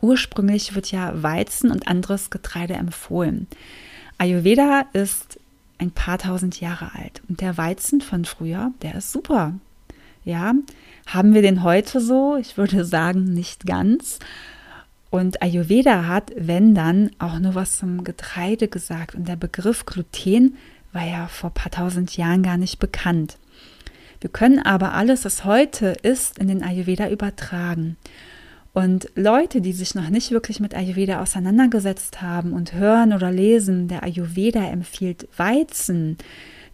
Ursprünglich 0.00 0.74
wird 0.74 0.90
ja 0.90 1.22
Weizen 1.22 1.70
und 1.70 1.88
anderes 1.88 2.30
Getreide 2.30 2.74
empfohlen. 2.74 3.46
Ayurveda 4.18 4.86
ist 4.92 5.38
ein 5.78 5.90
paar 5.90 6.18
tausend 6.18 6.60
Jahre 6.60 6.92
alt 6.94 7.22
und 7.28 7.40
der 7.40 7.56
Weizen 7.58 8.00
von 8.00 8.24
früher, 8.24 8.72
der 8.82 8.96
ist 8.96 9.12
super. 9.12 9.54
Ja, 10.24 10.54
haben 11.06 11.34
wir 11.34 11.42
den 11.42 11.62
heute 11.62 12.00
so? 12.00 12.36
Ich 12.36 12.56
würde 12.56 12.84
sagen, 12.84 13.32
nicht 13.32 13.66
ganz. 13.66 14.18
Und 15.10 15.40
Ayurveda 15.40 16.06
hat, 16.06 16.32
wenn 16.36 16.74
dann, 16.74 17.10
auch 17.18 17.38
nur 17.38 17.54
was 17.54 17.78
zum 17.78 18.02
Getreide 18.02 18.66
gesagt. 18.68 19.14
Und 19.14 19.28
der 19.28 19.36
Begriff 19.36 19.86
Gluten 19.86 20.56
war 20.92 21.06
ja 21.06 21.28
vor 21.28 21.50
ein 21.50 21.54
paar 21.54 21.70
tausend 21.70 22.16
Jahren 22.16 22.42
gar 22.42 22.56
nicht 22.56 22.80
bekannt. 22.80 23.38
Wir 24.20 24.30
können 24.30 24.58
aber 24.58 24.94
alles, 24.94 25.24
was 25.24 25.44
heute 25.44 25.96
ist, 26.02 26.38
in 26.38 26.48
den 26.48 26.64
Ayurveda 26.64 27.08
übertragen. 27.08 27.96
Und 28.76 29.10
Leute, 29.14 29.62
die 29.62 29.72
sich 29.72 29.94
noch 29.94 30.10
nicht 30.10 30.32
wirklich 30.32 30.60
mit 30.60 30.74
Ayurveda 30.74 31.22
auseinandergesetzt 31.22 32.20
haben 32.20 32.52
und 32.52 32.74
hören 32.74 33.14
oder 33.14 33.32
lesen, 33.32 33.88
der 33.88 34.02
Ayurveda 34.02 34.62
empfiehlt 34.68 35.28
Weizen, 35.38 36.18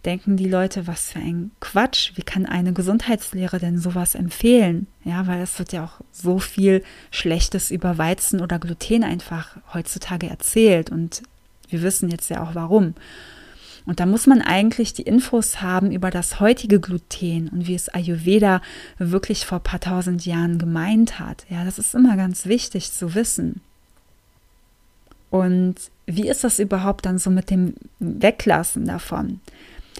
denken 0.03 0.35
die 0.35 0.49
Leute, 0.49 0.85
was 0.85 1.13
für 1.13 1.19
ein 1.19 1.51
Quatsch. 1.61 2.11
Wie 2.15 2.23
kann 2.23 2.45
eine 2.45 2.73
Gesundheitslehre 2.73 3.57
denn 3.57 3.79
sowas 3.79 4.15
empfehlen? 4.15 4.87
Ja, 5.05 5.27
weil 5.27 5.41
es 5.41 5.57
wird 5.59 5.71
ja 5.71 5.85
auch 5.85 6.01
so 6.11 6.39
viel 6.39 6.83
Schlechtes 7.09 7.71
über 7.71 7.97
Weizen 7.97 8.41
oder 8.41 8.59
Gluten 8.59 9.05
einfach 9.05 9.55
heutzutage 9.73 10.27
erzählt. 10.27 10.89
Und 10.89 11.23
wir 11.69 11.83
wissen 11.83 12.09
jetzt 12.09 12.29
ja 12.29 12.43
auch 12.43 12.53
warum. 12.53 12.95
Und 13.85 13.99
da 13.99 14.05
muss 14.05 14.27
man 14.27 14.41
eigentlich 14.41 14.93
die 14.93 15.01
Infos 15.01 15.61
haben 15.61 15.91
über 15.91 16.09
das 16.09 16.39
heutige 16.39 16.79
Gluten 16.79 17.49
und 17.49 17.67
wie 17.67 17.75
es 17.75 17.89
Ayurveda 17.89 18.61
wirklich 18.97 19.45
vor 19.45 19.59
ein 19.59 19.63
paar 19.63 19.79
tausend 19.79 20.25
Jahren 20.25 20.57
gemeint 20.57 21.19
hat. 21.19 21.45
Ja, 21.49 21.65
das 21.65 21.79
ist 21.79 21.93
immer 21.93 22.15
ganz 22.15 22.45
wichtig 22.45 22.91
zu 22.91 23.13
wissen. 23.13 23.61
Und 25.29 25.75
wie 26.05 26.27
ist 26.27 26.43
das 26.43 26.59
überhaupt 26.59 27.05
dann 27.05 27.17
so 27.17 27.29
mit 27.29 27.49
dem 27.49 27.73
Weglassen 27.99 28.85
davon? 28.85 29.41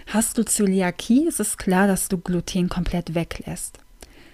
Hast 0.08 0.38
du 0.38 0.46
Zöliakie, 0.46 1.28
ist 1.28 1.40
es 1.40 1.58
klar, 1.58 1.88
dass 1.88 2.08
du 2.08 2.18
Gluten 2.18 2.70
komplett 2.70 3.16
weglässt. 3.16 3.80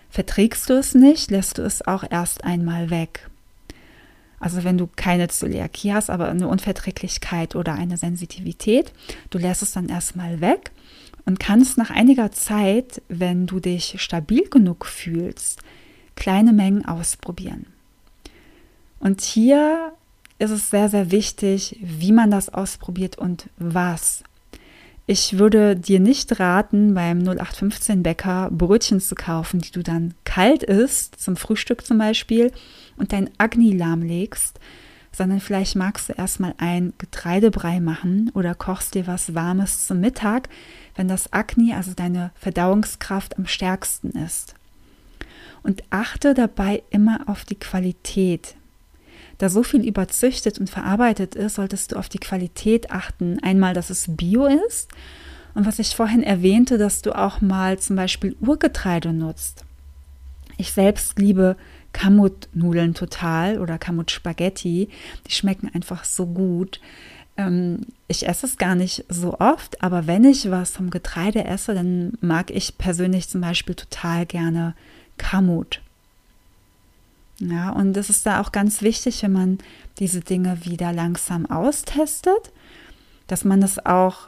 Verträgst 0.09 0.69
du 0.69 0.73
es 0.73 0.95
nicht, 0.95 1.31
lässt 1.31 1.57
du 1.57 1.61
es 1.61 1.85
auch 1.85 2.03
erst 2.09 2.43
einmal 2.43 2.89
weg. 2.89 3.28
Also 4.39 4.63
wenn 4.63 4.77
du 4.77 4.87
keine 4.95 5.27
Zöliakie 5.27 5.93
hast, 5.93 6.09
aber 6.09 6.29
eine 6.29 6.47
Unverträglichkeit 6.47 7.55
oder 7.55 7.73
eine 7.73 7.97
Sensitivität, 7.97 8.93
du 9.29 9.37
lässt 9.37 9.61
es 9.61 9.73
dann 9.73 9.89
erstmal 9.89 10.41
weg 10.41 10.71
und 11.25 11.39
kannst 11.39 11.77
nach 11.77 11.89
einiger 11.89 12.31
Zeit, 12.31 13.01
wenn 13.09 13.45
du 13.45 13.59
dich 13.59 13.95
stabil 14.01 14.49
genug 14.49 14.85
fühlst, 14.85 15.61
kleine 16.15 16.53
Mengen 16.53 16.85
ausprobieren. 16.85 17.65
Und 18.99 19.21
hier 19.21 19.93
ist 20.39 20.51
es 20.51 20.69
sehr, 20.69 20.89
sehr 20.89 21.11
wichtig, 21.11 21.77
wie 21.81 22.11
man 22.11 22.31
das 22.31 22.49
ausprobiert 22.49 23.17
und 23.17 23.49
was. 23.57 24.23
Ich 25.05 25.39
würde 25.39 25.75
dir 25.75 25.99
nicht 25.99 26.39
raten, 26.39 26.93
beim 26.93 27.19
0815 27.19 28.03
Bäcker 28.03 28.49
Brötchen 28.51 29.01
zu 29.01 29.15
kaufen, 29.15 29.59
die 29.59 29.71
du 29.71 29.81
dann 29.81 30.13
kalt 30.23 30.61
isst, 30.61 31.19
zum 31.19 31.35
Frühstück 31.35 31.83
zum 31.83 31.97
Beispiel, 31.97 32.51
und 32.99 33.13
dein 33.13 33.29
Agni 33.37 33.71
lahmlegst, 33.71 34.59
sondern 35.11 35.39
vielleicht 35.39 35.75
magst 35.75 36.09
du 36.09 36.13
erstmal 36.13 36.53
ein 36.57 36.93
Getreidebrei 36.97 37.79
machen 37.79 38.31
oder 38.35 38.53
kochst 38.53 38.93
dir 38.93 39.07
was 39.07 39.33
Warmes 39.33 39.87
zum 39.87 39.99
Mittag, 39.99 40.49
wenn 40.95 41.07
das 41.07 41.33
Agni, 41.33 41.73
also 41.73 41.93
deine 41.95 42.31
Verdauungskraft, 42.35 43.37
am 43.37 43.47
stärksten 43.47 44.11
ist. 44.11 44.53
Und 45.63 45.83
achte 45.89 46.33
dabei 46.33 46.83
immer 46.89 47.21
auf 47.27 47.43
die 47.43 47.59
Qualität. 47.59 48.55
Da 49.39 49.49
so 49.49 49.63
viel 49.63 49.85
überzüchtet 49.85 50.59
und 50.59 50.69
verarbeitet 50.69 51.35
ist, 51.35 51.55
solltest 51.55 51.91
du 51.91 51.95
auf 51.95 52.09
die 52.09 52.19
Qualität 52.19 52.91
achten. 52.91 53.39
Einmal, 53.41 53.73
dass 53.73 53.89
es 53.89 54.05
bio 54.07 54.45
ist 54.45 54.89
und 55.55 55.65
was 55.65 55.79
ich 55.79 55.95
vorhin 55.95 56.23
erwähnte, 56.23 56.77
dass 56.77 57.01
du 57.01 57.17
auch 57.17 57.41
mal 57.41 57.79
zum 57.79 57.95
Beispiel 57.95 58.35
Urgetreide 58.41 59.13
nutzt. 59.13 59.63
Ich 60.57 60.73
selbst 60.73 61.17
liebe 61.19 61.55
Kamut-Nudeln 61.93 62.93
total 62.93 63.59
oder 63.59 63.77
Kamut-Spaghetti. 63.77 64.89
Die 65.27 65.31
schmecken 65.31 65.69
einfach 65.73 66.03
so 66.03 66.25
gut. 66.25 66.79
Ähm, 67.37 67.85
ich 68.07 68.27
esse 68.27 68.45
es 68.45 68.57
gar 68.57 68.75
nicht 68.75 69.05
so 69.09 69.39
oft, 69.39 69.81
aber 69.81 70.07
wenn 70.07 70.23
ich 70.23 70.51
was 70.51 70.71
vom 70.71 70.89
Getreide 70.89 71.45
esse, 71.45 71.73
dann 71.73 72.13
mag 72.21 72.51
ich 72.51 72.77
persönlich 72.77 73.29
zum 73.29 73.41
Beispiel 73.41 73.75
total 73.75 74.25
gerne 74.25 74.75
Kamut. 75.17 75.81
Ja, 77.39 77.69
und 77.69 77.95
es 77.95 78.09
ist 78.09 78.25
da 78.25 78.41
auch 78.41 78.51
ganz 78.51 78.81
wichtig, 78.81 79.23
wenn 79.23 79.31
man 79.31 79.57
diese 79.99 80.19
Dinge 80.19 80.65
wieder 80.65 80.91
langsam 80.91 81.45
austestet, 81.45 82.51
dass 83.27 83.45
man 83.45 83.61
das 83.61 83.85
auch 83.85 84.27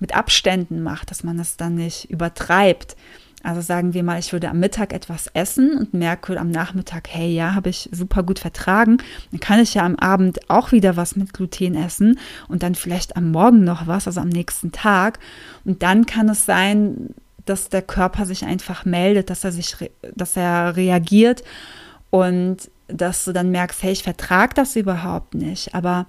mit 0.00 0.14
Abständen 0.14 0.82
macht, 0.82 1.10
dass 1.10 1.24
man 1.24 1.36
das 1.36 1.56
dann 1.56 1.74
nicht 1.74 2.10
übertreibt. 2.10 2.96
Also 3.42 3.60
sagen 3.60 3.94
wir 3.94 4.02
mal, 4.02 4.18
ich 4.18 4.32
würde 4.32 4.48
am 4.48 4.58
Mittag 4.58 4.92
etwas 4.92 5.28
essen 5.28 5.76
und 5.78 5.94
merke 5.94 6.38
am 6.38 6.50
Nachmittag, 6.50 7.08
hey, 7.08 7.32
ja, 7.32 7.54
habe 7.54 7.68
ich 7.68 7.88
super 7.92 8.24
gut 8.24 8.40
vertragen. 8.40 8.98
Dann 9.30 9.38
kann 9.38 9.60
ich 9.60 9.74
ja 9.74 9.84
am 9.84 9.94
Abend 9.96 10.50
auch 10.50 10.72
wieder 10.72 10.96
was 10.96 11.14
mit 11.14 11.32
Gluten 11.32 11.76
essen 11.76 12.18
und 12.48 12.64
dann 12.64 12.74
vielleicht 12.74 13.16
am 13.16 13.30
Morgen 13.30 13.62
noch 13.62 13.86
was, 13.86 14.08
also 14.08 14.20
am 14.20 14.30
nächsten 14.30 14.72
Tag. 14.72 15.20
Und 15.64 15.84
dann 15.84 16.06
kann 16.06 16.28
es 16.28 16.44
sein, 16.44 17.14
dass 17.44 17.68
der 17.68 17.82
Körper 17.82 18.26
sich 18.26 18.44
einfach 18.44 18.84
meldet, 18.84 19.30
dass 19.30 19.44
er 19.44 19.52
sich, 19.52 19.76
dass 20.14 20.36
er 20.36 20.76
reagiert 20.76 21.44
und 22.10 22.68
dass 22.88 23.24
du 23.24 23.32
dann 23.32 23.50
merkst, 23.50 23.82
hey, 23.82 23.92
ich 23.92 24.02
vertrage 24.02 24.54
das 24.54 24.74
überhaupt 24.74 25.34
nicht. 25.34 25.74
Aber 25.74 26.06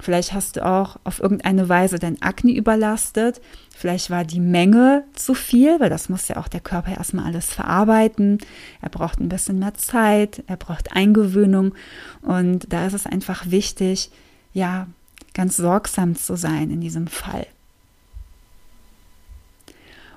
Vielleicht 0.00 0.32
hast 0.32 0.56
du 0.56 0.64
auch 0.64 0.96
auf 1.04 1.20
irgendeine 1.20 1.68
Weise 1.68 1.98
dein 1.98 2.20
Akne 2.22 2.52
überlastet. 2.52 3.40
Vielleicht 3.76 4.10
war 4.10 4.24
die 4.24 4.40
Menge 4.40 5.04
zu 5.14 5.34
viel, 5.34 5.78
weil 5.78 5.90
das 5.90 6.08
muss 6.08 6.28
ja 6.28 6.36
auch 6.38 6.48
der 6.48 6.60
Körper 6.60 6.96
erstmal 6.96 7.26
alles 7.26 7.52
verarbeiten. 7.52 8.38
Er 8.80 8.88
braucht 8.88 9.20
ein 9.20 9.28
bisschen 9.28 9.58
mehr 9.58 9.74
Zeit, 9.74 10.42
er 10.46 10.56
braucht 10.56 10.92
Eingewöhnung. 10.92 11.74
Und 12.22 12.72
da 12.72 12.86
ist 12.86 12.94
es 12.94 13.06
einfach 13.06 13.50
wichtig, 13.50 14.10
ja, 14.52 14.86
ganz 15.34 15.56
sorgsam 15.56 16.16
zu 16.16 16.36
sein 16.36 16.70
in 16.70 16.80
diesem 16.80 17.06
Fall. 17.06 17.46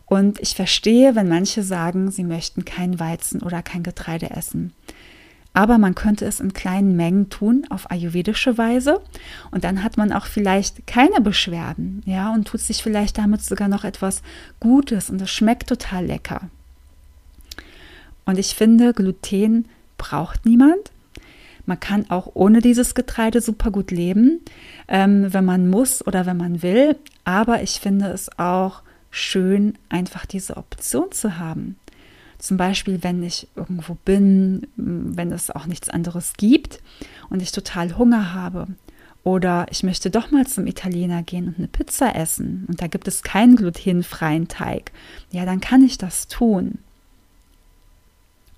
Und 0.06 0.40
ich 0.40 0.56
verstehe, 0.56 1.16
wenn 1.16 1.28
manche 1.28 1.64
sagen, 1.64 2.12
sie 2.12 2.24
möchten 2.24 2.66
kein 2.66 3.00
Weizen 3.00 3.42
oder 3.42 3.64
kein 3.64 3.84
Getreide 3.84 4.30
essen. 4.30 4.74
Aber 5.54 5.78
man 5.78 5.96
könnte 5.96 6.26
es 6.26 6.40
in 6.40 6.54
kleinen 6.54 6.96
Mengen 6.96 7.30
tun 7.30 7.66
auf 7.70 7.92
ayurvedische 7.92 8.58
Weise 8.58 9.02
und 9.52 9.64
dann 9.64 9.84
hat 9.84 9.98
man 9.98 10.12
auch 10.12 10.26
vielleicht 10.26 10.88
keine 10.88 11.22
Beschwerden, 11.22 12.02
ja, 12.06 12.34
und 12.34 12.48
tut 12.48 12.62
sich 12.62 12.82
vielleicht 12.82 13.18
damit 13.18 13.44
sogar 13.44 13.68
noch 13.68 13.84
etwas 13.84 14.22
Gutes 14.60 15.10
und 15.10 15.22
es 15.22 15.30
schmeckt 15.30 15.70
total 15.70 16.06
lecker. 16.06 16.42
Und 18.26 18.40
ich 18.40 18.56
finde, 18.56 18.94
Gluten 18.94 19.66
braucht 19.98 20.46
niemand. 20.46 20.92
Man 21.66 21.80
kann 21.80 22.10
auch 22.10 22.32
ohne 22.34 22.60
dieses 22.60 22.94
Getreide 22.94 23.42
super 23.42 23.72
gut 23.72 23.92
leben, 23.92 24.42
ähm, 24.88 25.34
wenn 25.34 25.46
man 25.46 25.70
muss 25.70 26.06
oder 26.06 26.26
wenn 26.26 26.38
man 26.38 26.62
will. 26.62 26.98
Aber 27.24 27.62
ich 27.62 27.80
finde 27.80 28.08
es 28.08 28.38
auch 28.38 28.82
schön, 29.12 29.78
einfach 29.90 30.26
diese 30.26 30.58
Option 30.58 31.12
zu 31.12 31.38
haben. 31.38 31.78
Zum 32.44 32.58
Beispiel, 32.58 33.04
wenn 33.04 33.24
ich 33.24 33.48
irgendwo 33.56 33.96
bin, 34.04 34.68
wenn 34.76 35.32
es 35.32 35.50
auch 35.50 35.66
nichts 35.66 35.88
anderes 35.88 36.34
gibt 36.36 36.82
und 37.30 37.42
ich 37.42 37.54
total 37.54 37.98
Hunger 37.98 38.34
habe. 38.34 38.68
Oder 39.24 39.68
ich 39.70 39.82
möchte 39.84 40.10
doch 40.10 40.30
mal 40.30 40.46
zum 40.46 40.68
Italiener 40.68 41.24
gehen 41.24 41.48
und 41.48 41.58
eine 41.58 41.70
Pizza 41.70 42.14
essen 42.18 42.66
und 42.68 42.82
da 42.82 42.88
gibt 42.88 43.08
es 43.08 43.24
keinen 43.24 43.56
glutenfreien 43.56 44.50
Teig. 44.50 44.92
Ja, 45.32 45.46
dann 45.46 45.62
kann 45.62 45.86
ich 45.86 45.98
das 45.98 46.28
tun. 46.28 46.80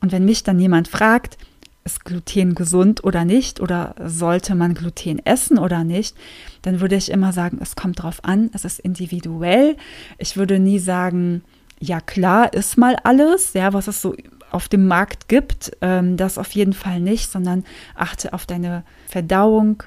Und 0.02 0.12
wenn 0.12 0.26
mich 0.26 0.42
dann 0.42 0.60
jemand 0.60 0.88
fragt, 0.88 1.38
ist 1.84 2.06
Gluten 2.06 2.56
gesund 2.56 3.04
oder 3.04 3.24
nicht 3.24 3.60
oder 3.60 3.94
sollte 4.04 4.56
man 4.56 4.74
Gluten 4.74 5.24
essen 5.24 5.60
oder 5.60 5.84
nicht, 5.84 6.18
dann 6.64 6.82
würde 6.82 6.96
ich 6.96 7.12
immer 7.12 7.34
sagen, 7.34 7.60
es 7.62 7.76
kommt 7.76 8.02
drauf 8.02 8.24
an, 8.24 8.50
es 8.54 8.66
ist 8.66 8.80
individuell. 8.80 9.78
Ich 10.18 10.38
würde 10.38 10.58
nie 10.58 10.80
sagen, 10.80 11.44
ja 11.80 12.02
klar, 12.02 12.54
ist 12.54 12.78
mal 12.78 12.96
alles, 13.04 13.54
ja, 13.54 13.74
was 13.74 13.88
es 13.88 14.02
so 14.02 14.16
auf 14.52 14.70
dem 14.70 14.88
Markt 14.88 15.28
gibt, 15.28 15.76
ähm, 15.82 16.18
das 16.18 16.38
auf 16.38 16.52
jeden 16.52 16.74
Fall 16.74 17.00
nicht, 17.00 17.30
sondern 17.30 17.66
achte 17.94 18.34
auf 18.34 18.46
deine 18.46 18.84
Verdauung, 19.08 19.84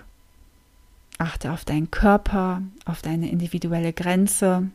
achte 1.17 1.53
auf 1.53 1.65
deinen 1.65 1.91
Körper, 1.91 2.63
auf 2.85 3.03
deine 3.03 3.31
individuelle 3.31 3.93
Grenze 3.93 4.69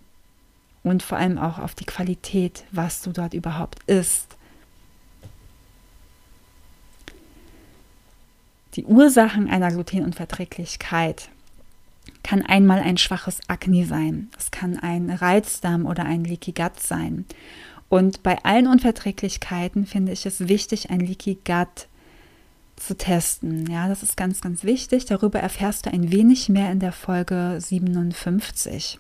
und 0.84 1.04
vor 1.04 1.18
allem 1.18 1.38
auch 1.38 1.60
auf 1.60 1.76
die 1.76 1.86
Qualität, 1.86 2.66
was 2.72 3.02
du 3.02 3.12
dort 3.12 3.34
überhaupt 3.34 3.80
isst. 3.86 4.36
Die 8.76 8.86
Ursachen 8.86 9.50
einer 9.50 9.70
Glutenunverträglichkeit 9.70 11.30
kann 12.24 12.42
einmal 12.42 12.80
ein 12.80 12.98
schwaches 12.98 13.40
Akne 13.48 13.86
sein, 13.86 14.30
es 14.38 14.52
kann 14.52 14.80
ein 14.80 15.10
Reizdarm 15.10 15.86
oder 15.86 16.06
ein 16.06 16.24
Leaky 16.24 16.54
Gut 16.54 16.80
sein. 16.80 17.26
Und 17.90 18.24
bei 18.24 18.44
allen 18.44 18.68
Unverträglichkeiten 18.68 19.86
finde 19.86 20.14
ich 20.14 20.26
es 20.26 20.48
wichtig, 20.48 20.90
ein 20.90 21.00
Leaky 21.00 21.38
Gut 21.46 21.88
zu 22.76 22.98
testen. 22.98 23.70
Ja, 23.70 23.88
das 23.88 24.04
ist 24.04 24.18
ganz, 24.18 24.42
ganz 24.42 24.64
wichtig. 24.64 25.06
Darüber 25.06 25.40
erfährst 25.40 25.86
du 25.86 25.92
ein 25.92 26.12
wenig 26.12 26.50
mehr 26.50 26.72
in 26.72 26.80
der 26.80 26.92
Folge 26.92 27.58
57. 27.60 29.00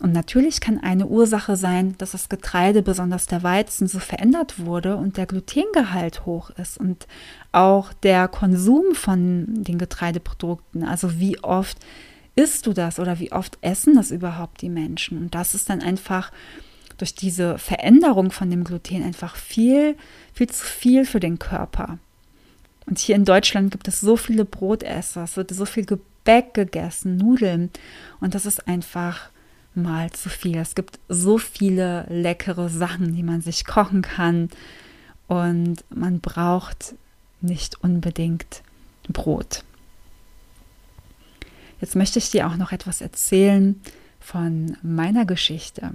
Und 0.00 0.12
natürlich 0.12 0.60
kann 0.60 0.78
eine 0.78 1.06
Ursache 1.06 1.56
sein, 1.56 1.96
dass 1.98 2.12
das 2.12 2.28
Getreide, 2.28 2.82
besonders 2.82 3.26
der 3.26 3.42
Weizen, 3.42 3.88
so 3.88 3.98
verändert 3.98 4.64
wurde 4.64 4.96
und 4.96 5.16
der 5.16 5.26
Glutengehalt 5.26 6.24
hoch 6.24 6.50
ist 6.50 6.78
und 6.78 7.08
auch 7.50 7.92
der 7.92 8.28
Konsum 8.28 8.94
von 8.94 9.46
den 9.48 9.76
Getreideprodukten, 9.76 10.84
also 10.84 11.18
wie 11.18 11.42
oft 11.42 11.78
isst 12.38 12.68
du 12.68 12.72
das 12.72 13.00
oder 13.00 13.18
wie 13.18 13.32
oft 13.32 13.58
essen 13.62 13.96
das 13.96 14.12
überhaupt 14.12 14.62
die 14.62 14.68
Menschen? 14.68 15.18
Und 15.18 15.34
das 15.34 15.54
ist 15.54 15.68
dann 15.68 15.82
einfach 15.82 16.30
durch 16.96 17.14
diese 17.14 17.58
Veränderung 17.58 18.30
von 18.30 18.48
dem 18.48 18.62
Gluten 18.62 19.02
einfach 19.02 19.34
viel, 19.34 19.96
viel 20.34 20.48
zu 20.48 20.64
viel 20.64 21.04
für 21.04 21.18
den 21.18 21.40
Körper. 21.40 21.98
Und 22.86 23.00
hier 23.00 23.16
in 23.16 23.24
Deutschland 23.24 23.72
gibt 23.72 23.88
es 23.88 24.00
so 24.00 24.16
viele 24.16 24.44
Brotesser, 24.44 25.24
es 25.24 25.36
wird 25.36 25.50
so 25.50 25.64
viel 25.64 25.84
Gebäck 25.84 26.54
gegessen, 26.54 27.16
Nudeln. 27.16 27.70
Und 28.20 28.36
das 28.36 28.46
ist 28.46 28.68
einfach 28.68 29.30
mal 29.74 30.10
zu 30.12 30.28
viel. 30.28 30.58
Es 30.58 30.76
gibt 30.76 31.00
so 31.08 31.38
viele 31.38 32.06
leckere 32.08 32.68
Sachen, 32.68 33.14
die 33.16 33.24
man 33.24 33.40
sich 33.40 33.66
kochen 33.66 34.02
kann. 34.02 34.48
Und 35.26 35.84
man 35.90 36.20
braucht 36.20 36.94
nicht 37.40 37.82
unbedingt 37.82 38.62
Brot. 39.08 39.64
Jetzt 41.80 41.96
möchte 41.96 42.18
ich 42.18 42.30
dir 42.30 42.46
auch 42.46 42.56
noch 42.56 42.72
etwas 42.72 43.00
erzählen 43.00 43.80
von 44.20 44.76
meiner 44.82 45.24
Geschichte. 45.24 45.92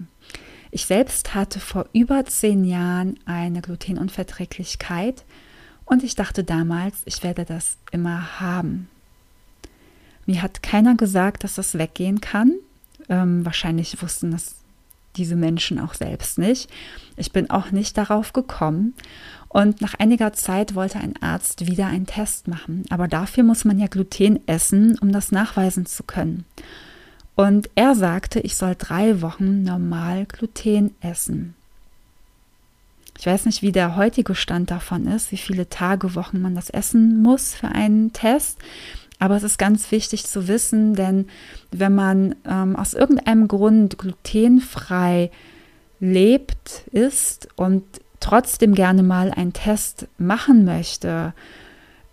Ich 0.72 0.86
selbst 0.86 1.36
hatte 1.36 1.60
vor 1.60 1.86
über 1.94 2.26
zehn 2.26 2.66
Jahren 2.66 3.20
eine 3.26 3.62
Glutenunverträglichkeit 3.62 5.24
und 5.86 6.04
ich 6.04 6.16
dachte 6.16 6.44
damals, 6.44 7.02
ich 7.06 7.22
werde 7.24 7.46
das 7.46 7.78
immer 7.92 8.40
haben. 8.40 8.90
Mir 10.26 10.42
hat 10.42 10.64
keiner 10.64 10.96
gesagt, 10.96 11.44
dass 11.44 11.56
das 11.56 11.78
weggehen 11.78 12.22
kann. 12.22 12.54
Ähm, 13.10 13.46
wahrscheinlich 13.46 14.02
wussten 14.02 14.32
das 14.32 14.56
diese 15.16 15.36
Menschen 15.36 15.80
auch 15.80 15.94
selbst 15.94 16.38
nicht. 16.38 16.70
Ich 17.18 17.32
bin 17.32 17.50
auch 17.50 17.72
nicht 17.72 17.98
darauf 17.98 18.34
gekommen. 18.34 18.94
Und 19.50 19.82
nach 19.82 19.94
einiger 19.94 20.34
Zeit 20.34 20.74
wollte 20.74 21.00
ein 21.00 21.22
Arzt 21.22 21.68
wieder 21.68 21.86
einen 21.86 22.08
Test 22.08 22.48
machen. 22.48 22.86
Aber 22.90 23.08
dafür 23.08 23.44
muss 23.44 23.66
man 23.66 23.80
ja 23.80 23.88
Gluten 23.88 24.40
essen, 24.48 24.98
um 25.00 25.12
das 25.12 25.32
nachweisen 25.32 25.86
zu 25.86 26.04
können. 26.04 26.46
Und 27.36 27.70
er 27.76 27.96
sagte, 27.96 28.40
ich 28.40 28.56
soll 28.56 28.76
drei 28.76 29.22
Wochen 29.22 29.64
normal 29.64 30.26
Gluten 30.26 30.96
essen. 31.02 31.56
Ich 33.18 33.26
weiß 33.28 33.46
nicht, 33.46 33.62
wie 33.62 33.72
der 33.72 33.96
heutige 33.96 34.36
Stand 34.36 34.72
davon 34.72 35.08
ist, 35.08 35.32
wie 35.32 35.38
viele 35.38 35.70
Tage, 35.70 36.16
Wochen 36.16 36.42
man 36.42 36.56
das 36.56 36.70
essen 36.70 37.22
muss 37.22 37.54
für 37.54 37.70
einen 37.70 38.12
Test. 38.12 38.58
Aber 39.20 39.36
es 39.36 39.44
ist 39.44 39.58
ganz 39.58 39.92
wichtig 39.92 40.26
zu 40.26 40.48
wissen, 40.48 40.96
denn 40.96 41.28
wenn 41.72 41.96
man 41.96 42.36
ähm, 42.46 42.76
aus 42.76 42.94
irgendeinem 42.94 43.48
Grund 43.48 43.98
glutenfrei 43.98 45.32
lebt, 46.00 46.84
ist 46.92 47.48
und 47.56 47.84
trotzdem 48.20 48.74
gerne 48.74 49.04
mal 49.04 49.32
einen 49.32 49.54
Test 49.54 50.08
machen 50.18 50.66
möchte, 50.66 51.34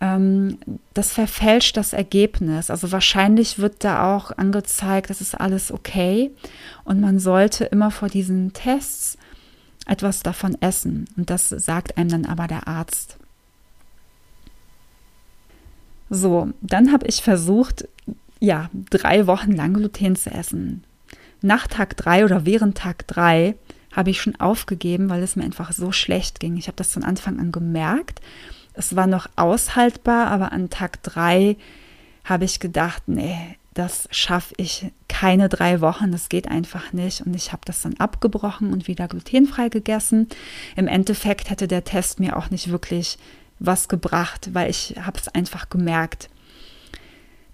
ähm, 0.01 0.59
das 0.95 1.13
verfälscht 1.13 1.77
das 1.77 1.93
Ergebnis. 1.93 2.71
Also 2.71 2.91
wahrscheinlich 2.93 3.59
wird 3.59 3.85
da 3.85 4.17
auch 4.17 4.33
angezeigt, 4.37 5.11
das 5.11 5.21
ist 5.21 5.41
alles 5.41 5.73
okay 5.73 6.31
und 6.85 7.01
man 7.01 7.19
sollte 7.19 7.65
immer 7.65 7.91
vor 7.91 8.09
diesen 8.09 8.53
Tests 8.53 9.19
etwas 9.87 10.23
davon 10.23 10.57
essen. 10.61 11.07
Und 11.17 11.31
das 11.31 11.49
sagt 11.49 11.97
einem 11.97 12.11
dann 12.11 12.27
aber 12.27 12.47
der 12.47 12.69
Arzt. 12.69 13.20
So, 16.11 16.51
dann 16.61 16.93
habe 16.93 17.07
ich 17.07 17.23
versucht, 17.23 17.89
ja, 18.41 18.69
drei 18.91 19.27
Wochen 19.27 19.53
lang 19.53 19.75
Gluten 19.75 20.17
zu 20.17 20.31
essen. 20.31 20.85
Nach 21.41 21.67
Tag 21.67 21.97
drei 21.97 22.25
oder 22.25 22.45
während 22.45 22.77
Tag 22.77 23.07
drei 23.07 23.55
habe 23.93 24.11
ich 24.11 24.21
schon 24.21 24.37
aufgegeben, 24.37 25.09
weil 25.09 25.23
es 25.23 25.37
mir 25.37 25.45
einfach 25.45 25.73
so 25.73 25.93
schlecht 25.93 26.41
ging. 26.41 26.57
Ich 26.57 26.67
habe 26.67 26.77
das 26.77 26.93
von 26.93 27.05
Anfang 27.05 27.39
an 27.39 27.53
gemerkt. 27.53 28.21
Es 28.75 28.97
war 28.97 29.07
noch 29.07 29.29
aushaltbar, 29.37 30.29
aber 30.29 30.53
an 30.53 30.69
Tag 30.69 31.03
drei 31.03 31.57
habe 32.25 32.45
ich 32.45 32.61
gedacht, 32.61 33.05
nee, 33.07 33.37
das 33.75 34.09
schaffe 34.11 34.55
ich 34.57 34.87
keine 35.09 35.49
drei 35.49 35.81
Wochen, 35.81 36.13
das 36.13 36.29
geht 36.29 36.49
einfach 36.49 36.93
nicht. 36.93 37.23
Und 37.23 37.35
ich 37.35 37.53
habe 37.53 37.63
das 37.65 37.83
dann 37.83 37.95
abgebrochen 37.99 38.73
und 38.73 38.89
wieder 38.89 39.09
glutenfrei 39.09 39.69
gegessen. 39.69 40.29
Im 40.77 40.89
Endeffekt 40.89 41.51
hätte 41.51 41.69
der 41.69 41.85
Test 41.85 42.21
mir 42.21 42.37
auch 42.37 42.51
nicht 42.51 42.71
wirklich 42.71 43.17
was 43.61 43.89
gebracht, 43.89 44.51
weil 44.53 44.69
ich 44.69 44.97
habe 45.01 45.19
es 45.19 45.29
einfach 45.29 45.71
gemerkt. 45.71 46.29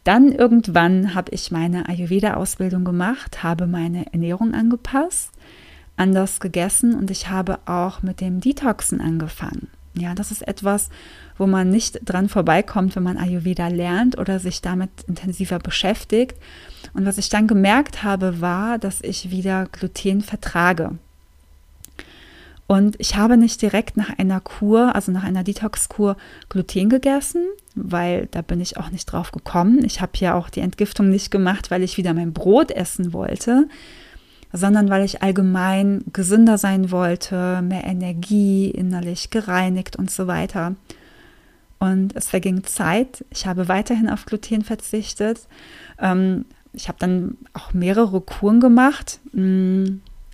Dann 0.04 0.32
irgendwann 0.32 1.14
habe 1.14 1.32
ich 1.32 1.50
meine 1.50 1.88
Ayurveda-Ausbildung 1.88 2.84
gemacht, 2.84 3.42
habe 3.42 3.66
meine 3.66 4.12
Ernährung 4.12 4.54
angepasst 4.54 5.32
anders 5.96 6.40
gegessen 6.40 6.94
und 6.94 7.10
ich 7.10 7.28
habe 7.28 7.58
auch 7.66 8.02
mit 8.02 8.20
dem 8.20 8.40
Detoxen 8.40 9.00
angefangen. 9.00 9.68
Ja, 9.94 10.14
das 10.14 10.30
ist 10.30 10.46
etwas, 10.46 10.90
wo 11.38 11.46
man 11.46 11.70
nicht 11.70 12.00
dran 12.04 12.28
vorbeikommt, 12.28 12.94
wenn 12.96 13.02
man 13.02 13.16
Ayurveda 13.16 13.68
lernt 13.68 14.18
oder 14.18 14.38
sich 14.38 14.60
damit 14.60 14.90
intensiver 15.08 15.58
beschäftigt. 15.58 16.36
Und 16.92 17.06
was 17.06 17.16
ich 17.16 17.30
dann 17.30 17.46
gemerkt 17.46 18.02
habe, 18.02 18.42
war, 18.42 18.78
dass 18.78 19.00
ich 19.00 19.30
wieder 19.30 19.66
Gluten 19.72 20.20
vertrage. 20.20 20.98
Und 22.66 22.96
ich 22.98 23.16
habe 23.16 23.36
nicht 23.36 23.62
direkt 23.62 23.96
nach 23.96 24.18
einer 24.18 24.40
Kur, 24.40 24.94
also 24.94 25.12
nach 25.12 25.22
einer 25.22 25.44
Detox-Kur, 25.44 26.16
Gluten 26.48 26.88
gegessen, 26.88 27.46
weil 27.76 28.26
da 28.32 28.42
bin 28.42 28.60
ich 28.60 28.76
auch 28.76 28.90
nicht 28.90 29.06
drauf 29.06 29.30
gekommen. 29.30 29.84
Ich 29.84 30.00
habe 30.00 30.12
ja 30.16 30.34
auch 30.34 30.50
die 30.50 30.60
Entgiftung 30.60 31.08
nicht 31.08 31.30
gemacht, 31.30 31.70
weil 31.70 31.82
ich 31.82 31.96
wieder 31.96 32.12
mein 32.12 32.32
Brot 32.32 32.72
essen 32.72 33.12
wollte, 33.12 33.68
sondern 34.52 34.90
weil 34.90 35.04
ich 35.04 35.22
allgemein 35.22 36.02
gesünder 36.12 36.58
sein 36.58 36.90
wollte, 36.90 37.62
mehr 37.62 37.84
Energie, 37.84 38.70
innerlich 38.70 39.30
gereinigt 39.30 39.94
und 39.94 40.10
so 40.10 40.26
weiter. 40.26 40.74
Und 41.78 42.16
es 42.16 42.30
verging 42.30 42.64
Zeit. 42.64 43.24
Ich 43.30 43.46
habe 43.46 43.68
weiterhin 43.68 44.08
auf 44.08 44.24
Gluten 44.24 44.62
verzichtet. 44.62 45.46
Ähm, 46.00 46.46
ich 46.72 46.88
habe 46.88 46.98
dann 46.98 47.36
auch 47.52 47.72
mehrere 47.74 48.20
Kuren 48.20 48.60
gemacht. 48.60 49.20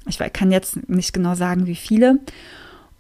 Ich 0.07 0.19
kann 0.33 0.51
jetzt 0.51 0.89
nicht 0.89 1.13
genau 1.13 1.35
sagen, 1.35 1.67
wie 1.67 1.77
viele. 1.77 2.19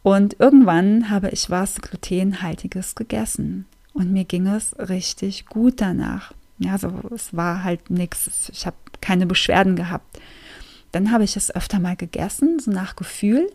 Und 0.02 0.38
irgendwann 0.40 1.10
habe 1.10 1.30
ich 1.30 1.50
was 1.50 1.80
glutenhaltiges 1.80 2.94
gegessen 2.94 3.66
und 3.92 4.12
mir 4.12 4.24
ging 4.24 4.46
es 4.46 4.76
richtig 4.78 5.46
gut 5.46 5.80
danach. 5.80 6.32
Ja, 6.58 6.78
so 6.78 6.92
es 7.14 7.34
war 7.36 7.64
halt 7.64 7.90
nichts, 7.90 8.50
ich 8.52 8.66
habe 8.66 8.76
keine 9.00 9.26
Beschwerden 9.26 9.76
gehabt. 9.76 10.20
Dann 10.92 11.10
habe 11.10 11.24
ich 11.24 11.36
es 11.36 11.54
öfter 11.54 11.78
mal 11.78 11.96
gegessen, 11.96 12.58
so 12.58 12.70
nach 12.70 12.96
Gefühl, 12.96 13.48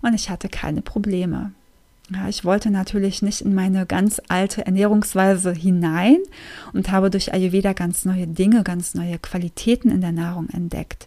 und 0.00 0.14
ich 0.14 0.30
hatte 0.30 0.48
keine 0.48 0.82
Probleme. 0.82 1.52
Ja, 2.12 2.28
ich 2.28 2.44
wollte 2.44 2.70
natürlich 2.70 3.22
nicht 3.22 3.40
in 3.40 3.54
meine 3.54 3.86
ganz 3.86 4.20
alte 4.28 4.66
Ernährungsweise 4.66 5.52
hinein 5.52 6.18
und 6.72 6.90
habe 6.90 7.08
durch 7.08 7.32
Ayurveda 7.32 7.72
ganz 7.72 8.04
neue 8.04 8.26
Dinge, 8.26 8.64
ganz 8.64 8.94
neue 8.94 9.18
Qualitäten 9.18 9.90
in 9.90 10.00
der 10.00 10.12
Nahrung 10.12 10.48
entdeckt. 10.50 11.06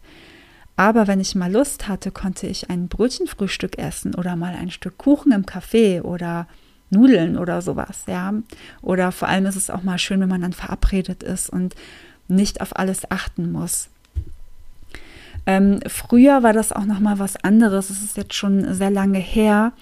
Aber 0.77 1.07
wenn 1.07 1.19
ich 1.19 1.35
mal 1.35 1.51
Lust 1.51 1.87
hatte, 1.87 2.11
konnte 2.11 2.47
ich 2.47 2.69
ein 2.69 2.87
Brötchenfrühstück 2.87 3.77
essen 3.77 4.13
oder 4.15 4.35
mal 4.35 4.55
ein 4.55 4.71
Stück 4.71 4.97
Kuchen 4.97 5.31
im 5.31 5.45
Café 5.45 6.01
oder 6.01 6.47
Nudeln 6.89 7.37
oder 7.37 7.61
sowas, 7.61 8.03
ja. 8.07 8.33
Oder 8.81 9.11
vor 9.11 9.27
allem 9.27 9.45
ist 9.45 9.55
es 9.55 9.69
auch 9.69 9.83
mal 9.83 9.97
schön, 9.97 10.19
wenn 10.19 10.29
man 10.29 10.41
dann 10.41 10.53
verabredet 10.53 11.23
ist 11.23 11.49
und 11.49 11.75
nicht 12.27 12.61
auf 12.61 12.77
alles 12.77 13.09
achten 13.09 13.51
muss. 13.51 13.89
Ähm, 15.45 15.79
früher 15.87 16.43
war 16.43 16.53
das 16.53 16.71
auch 16.71 16.85
noch 16.85 16.99
mal 16.99 17.19
was 17.19 17.35
anderes. 17.37 17.89
Es 17.89 18.03
ist 18.03 18.17
jetzt 18.17 18.33
schon 18.33 18.73
sehr 18.73 18.89
lange 18.89 19.19
her. 19.19 19.73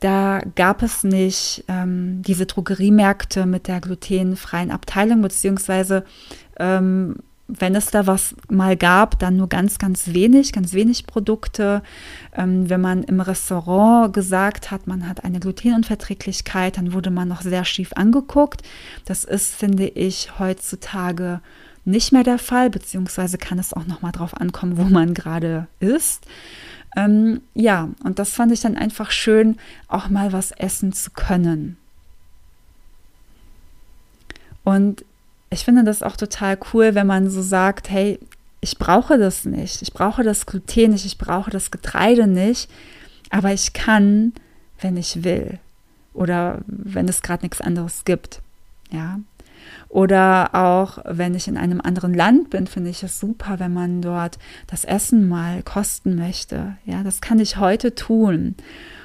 Da 0.00 0.40
gab 0.56 0.82
es 0.82 1.04
nicht 1.04 1.64
ähm, 1.68 2.22
diese 2.22 2.46
Drogeriemärkte 2.46 3.46
mit 3.46 3.68
der 3.68 3.80
glutenfreien 3.80 4.70
Abteilung, 4.70 5.22
beziehungsweise 5.22 6.04
ähm, 6.58 7.16
wenn 7.58 7.74
es 7.74 7.86
da 7.86 8.06
was 8.06 8.34
mal 8.48 8.76
gab, 8.76 9.18
dann 9.18 9.36
nur 9.36 9.48
ganz, 9.48 9.78
ganz 9.78 10.08
wenig, 10.08 10.52
ganz 10.52 10.72
wenig 10.72 11.06
Produkte. 11.06 11.82
Ähm, 12.34 12.68
wenn 12.70 12.80
man 12.80 13.02
im 13.02 13.20
Restaurant 13.20 14.12
gesagt 14.12 14.70
hat, 14.70 14.86
man 14.86 15.08
hat 15.08 15.24
eine 15.24 15.40
Glutenunverträglichkeit, 15.40 16.76
dann 16.78 16.92
wurde 16.92 17.10
man 17.10 17.28
noch 17.28 17.42
sehr 17.42 17.64
schief 17.64 17.92
angeguckt. 17.94 18.62
Das 19.04 19.24
ist, 19.24 19.54
finde 19.54 19.86
ich, 19.86 20.38
heutzutage 20.38 21.40
nicht 21.84 22.12
mehr 22.12 22.22
der 22.22 22.38
Fall, 22.38 22.70
beziehungsweise 22.70 23.38
kann 23.38 23.58
es 23.58 23.72
auch 23.72 23.86
noch 23.86 24.02
mal 24.02 24.12
drauf 24.12 24.34
ankommen, 24.40 24.76
wo 24.78 24.84
man 24.84 25.14
gerade 25.14 25.66
ist. 25.80 26.24
Ähm, 26.96 27.40
ja, 27.54 27.88
und 28.04 28.18
das 28.18 28.30
fand 28.30 28.52
ich 28.52 28.60
dann 28.60 28.76
einfach 28.76 29.10
schön, 29.10 29.56
auch 29.88 30.08
mal 30.08 30.32
was 30.32 30.52
essen 30.52 30.92
zu 30.92 31.10
können. 31.10 31.76
Und 34.64 35.04
ich 35.52 35.64
finde 35.64 35.84
das 35.84 36.02
auch 36.02 36.16
total 36.16 36.58
cool, 36.72 36.94
wenn 36.94 37.06
man 37.06 37.28
so 37.28 37.42
sagt, 37.42 37.90
hey, 37.90 38.18
ich 38.60 38.78
brauche 38.78 39.18
das 39.18 39.44
nicht, 39.44 39.82
ich 39.82 39.92
brauche 39.92 40.22
das 40.22 40.46
Gluten 40.46 40.92
nicht, 40.92 41.04
ich 41.04 41.18
brauche 41.18 41.50
das 41.50 41.70
Getreide 41.70 42.26
nicht, 42.26 42.70
aber 43.30 43.52
ich 43.52 43.72
kann, 43.72 44.32
wenn 44.80 44.96
ich 44.96 45.24
will 45.24 45.58
oder 46.14 46.60
wenn 46.66 47.08
es 47.08 47.22
gerade 47.22 47.44
nichts 47.44 47.60
anderes 47.60 48.04
gibt. 48.04 48.40
Ja, 48.90 49.20
oder 49.88 50.54
auch, 50.54 50.98
wenn 51.04 51.34
ich 51.34 51.48
in 51.48 51.56
einem 51.56 51.80
anderen 51.80 52.14
Land 52.14 52.50
bin, 52.50 52.66
finde 52.66 52.90
ich 52.90 53.02
es 53.02 53.20
super, 53.20 53.58
wenn 53.58 53.72
man 53.72 54.02
dort 54.02 54.38
das 54.66 54.84
Essen 54.84 55.28
mal 55.28 55.62
kosten 55.62 56.16
möchte. 56.16 56.76
Ja, 56.84 57.02
das 57.02 57.20
kann 57.20 57.38
ich 57.38 57.58
heute 57.58 57.94
tun. 57.94 58.54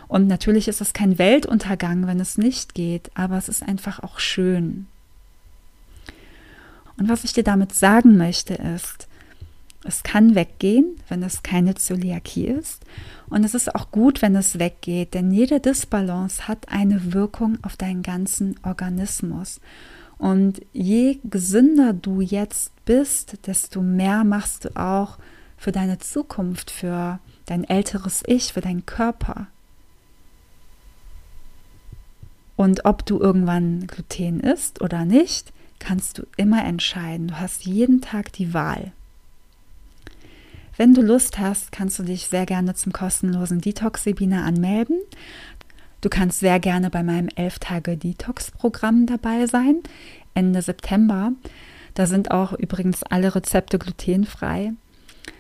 Und 0.08 0.28
natürlich 0.28 0.68
ist 0.68 0.82
es 0.82 0.94
kein 0.94 1.18
Weltuntergang, 1.18 2.08
wenn 2.08 2.20
es 2.20 2.38
nicht 2.38 2.74
geht, 2.74 3.12
aber 3.16 3.38
es 3.38 3.50
ist 3.50 3.64
einfach 3.64 4.02
auch 4.02 4.20
schön. 4.20 4.88
Und 6.98 7.10
was 7.10 7.24
ich 7.24 7.34
dir 7.34 7.44
damit 7.44 7.74
sagen 7.74 8.18
möchte 8.18 8.56
ist, 8.56 9.08
es 9.84 10.04
kann 10.04 10.36
weggehen, 10.36 10.98
wenn 11.08 11.24
es 11.24 11.44
keine 11.44 11.76
Zöliakie 11.76 12.48
ist. 12.48 12.84
Und 13.30 13.44
es 13.44 13.54
ist 13.54 13.74
auch 13.74 13.92
gut, 13.92 14.22
wenn 14.22 14.36
es 14.36 14.60
weggeht, 14.60 15.14
denn 15.14 15.32
jede 15.32 15.60
Disbalance 15.60 16.48
hat 16.48 16.70
eine 16.70 17.14
Wirkung 17.14 17.58
auf 17.62 17.78
deinen 17.78 18.04
ganzen 18.04 18.56
Organismus. 18.64 19.62
Und 20.18 20.62
je 20.74 21.20
gesünder 21.24 21.94
du 21.94 22.22
jetzt 22.22 22.74
bist, 22.86 23.48
desto 23.48 23.82
mehr 23.82 24.24
machst 24.24 24.66
du 24.66 24.76
auch 24.76 25.20
für 25.58 25.72
deine 25.72 26.00
Zukunft, 26.00 26.72
für 26.72 27.20
dein 27.46 27.64
älteres 27.64 28.24
Ich, 28.26 28.54
für 28.54 28.62
deinen 28.62 28.86
Körper. 28.86 29.48
Und 32.56 32.86
ob 32.86 33.06
du 33.06 33.20
irgendwann 33.20 33.86
Gluten 33.86 34.40
isst 34.40 34.82
oder 34.82 35.06
nicht, 35.06 35.54
kannst 35.80 36.18
du 36.18 36.24
immer 36.38 36.66
entscheiden. 36.66 37.28
Du 37.28 37.40
hast 37.40 37.66
jeden 37.66 38.02
Tag 38.02 38.34
die 38.34 38.54
Wahl. 38.54 38.92
Wenn 40.78 40.94
du 40.94 41.02
Lust 41.02 41.40
hast, 41.40 41.72
kannst 41.72 41.98
du 41.98 42.04
dich 42.04 42.28
sehr 42.28 42.46
gerne 42.46 42.76
zum 42.76 42.94
kostenlosen 42.94 43.62
Detox-Webinar 43.62 44.46
anmelden. 44.46 45.00
Du 46.02 46.10
kannst 46.10 46.40
sehr 46.40 46.60
gerne 46.60 46.92
bei 46.92 47.02
meinem 47.02 47.30
11-Tage-Detox-Programm 47.30 49.08
dabei 49.08 49.48
sein, 49.48 49.78
Ende 50.36 50.62
September. 50.62 51.32
Da 51.96 52.06
sind 52.06 52.30
auch 52.30 52.54
übrigens 52.54 53.02
alle 53.02 53.34
Rezepte 53.34 53.80
glutenfrei. 53.80 54.74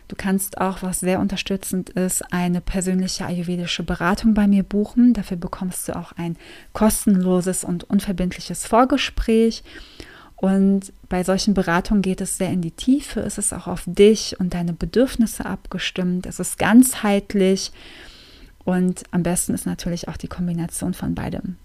Du 0.07 0.15
kannst 0.15 0.59
auch, 0.59 0.81
was 0.81 1.01
sehr 1.01 1.19
unterstützend 1.19 1.91
ist, 1.91 2.33
eine 2.33 2.61
persönliche 2.61 3.25
ayurvedische 3.25 3.83
Beratung 3.83 4.33
bei 4.33 4.47
mir 4.47 4.63
buchen. 4.63 5.13
Dafür 5.13 5.37
bekommst 5.37 5.87
du 5.87 5.95
auch 5.95 6.13
ein 6.13 6.37
kostenloses 6.73 7.63
und 7.63 7.83
unverbindliches 7.83 8.65
Vorgespräch. 8.65 9.63
Und 10.37 10.93
bei 11.09 11.23
solchen 11.23 11.55
Beratungen 11.55 12.03
geht 12.03 12.21
es 12.21 12.37
sehr 12.37 12.51
in 12.51 12.61
die 12.61 12.71
Tiefe. 12.71 13.21
Es 13.21 13.37
ist 13.37 13.53
auch 13.53 13.67
auf 13.67 13.83
dich 13.85 14.39
und 14.39 14.53
deine 14.53 14.73
Bedürfnisse 14.73 15.45
abgestimmt. 15.45 16.27
Es 16.27 16.39
ist 16.39 16.59
ganzheitlich. 16.59 17.71
Und 18.63 19.03
am 19.11 19.23
besten 19.23 19.53
ist 19.53 19.65
natürlich 19.65 20.07
auch 20.07 20.17
die 20.17 20.27
Kombination 20.27 20.93
von 20.93 21.15
beidem. 21.15 21.55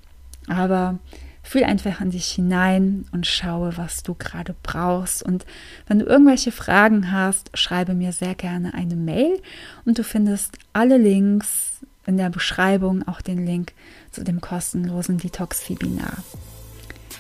Aber 0.49 0.99
fühl 1.43 1.65
einfach 1.65 2.01
in 2.01 2.11
dich 2.11 2.27
hinein 2.29 3.05
und 3.13 3.27
schaue, 3.27 3.77
was 3.77 4.03
du 4.03 4.15
gerade 4.15 4.55
brauchst. 4.63 5.23
Und 5.23 5.45
wenn 5.87 5.99
du 5.99 6.07
irgendwelche 6.07 6.53
Fragen 6.53 7.13
hast, 7.13 7.51
schreibe 7.55 7.95
mir 7.95 8.13
sehr 8.13 8.35
gerne 8.35 8.75
eine 8.75 8.97
Mail 8.97 9.41
und 9.85 9.99
du 9.99 10.05
findest 10.05 10.57
alle 10.73 10.97
Links 10.97 11.81
in 12.07 12.17
der 12.17 12.31
Beschreibung, 12.31 13.07
auch 13.07 13.21
den 13.21 13.45
Link 13.45 13.73
zu 14.13 14.25
dem 14.25 14.41
kostenlosen 14.41 15.19
Detox-Webinar. 15.19 16.17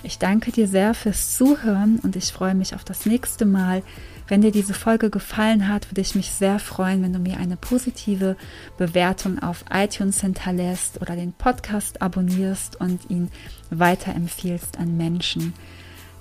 Ich 0.05 0.19
danke 0.19 0.51
dir 0.51 0.67
sehr 0.67 0.95
fürs 0.95 1.37
Zuhören 1.37 1.99
und 2.01 2.17
ich 2.17 2.33
freue 2.33 2.55
mich 2.55 2.75
auf 2.75 2.85
das 2.85 3.07
nächste 3.07 3.45
Mal, 3.45 3.83
wenn 4.29 4.41
dir 4.41 4.51
diese 4.51 4.75
Folge 4.75 5.11
gefallen 5.11 5.69
hat, 5.69 5.91
würde 5.91 6.01
ich 6.01 6.15
mich 6.15 6.31
sehr 6.31 6.59
freuen, 6.59 7.03
wenn 7.03 7.12
du 7.12 7.19
mir 7.19 7.37
eine 7.37 7.57
positive 7.57 8.37
Bewertung 8.79 9.41
auf 9.41 9.65
iTunes 9.71 10.21
hinterlässt 10.21 11.01
oder 11.03 11.17
den 11.17 11.33
Podcast 11.33 12.01
abonnierst 12.01 12.81
und 12.81 13.11
ihn 13.11 13.31
weiterempfiehlst 13.71 14.79
an 14.79 14.97
Menschen, 14.97 15.53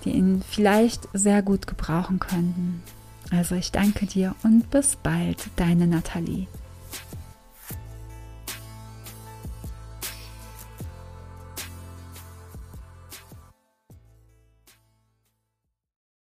die 0.03 0.11
ihn 0.11 0.43
vielleicht 0.47 1.07
sehr 1.13 1.41
gut 1.41 1.67
gebrauchen 1.67 2.19
könnten. 2.19 2.83
Also 3.31 3.55
ich 3.55 3.71
danke 3.71 4.07
dir 4.07 4.35
und 4.43 4.69
bis 4.71 4.97
bald, 4.97 5.37
deine 5.55 5.87
Nathalie. 5.87 6.47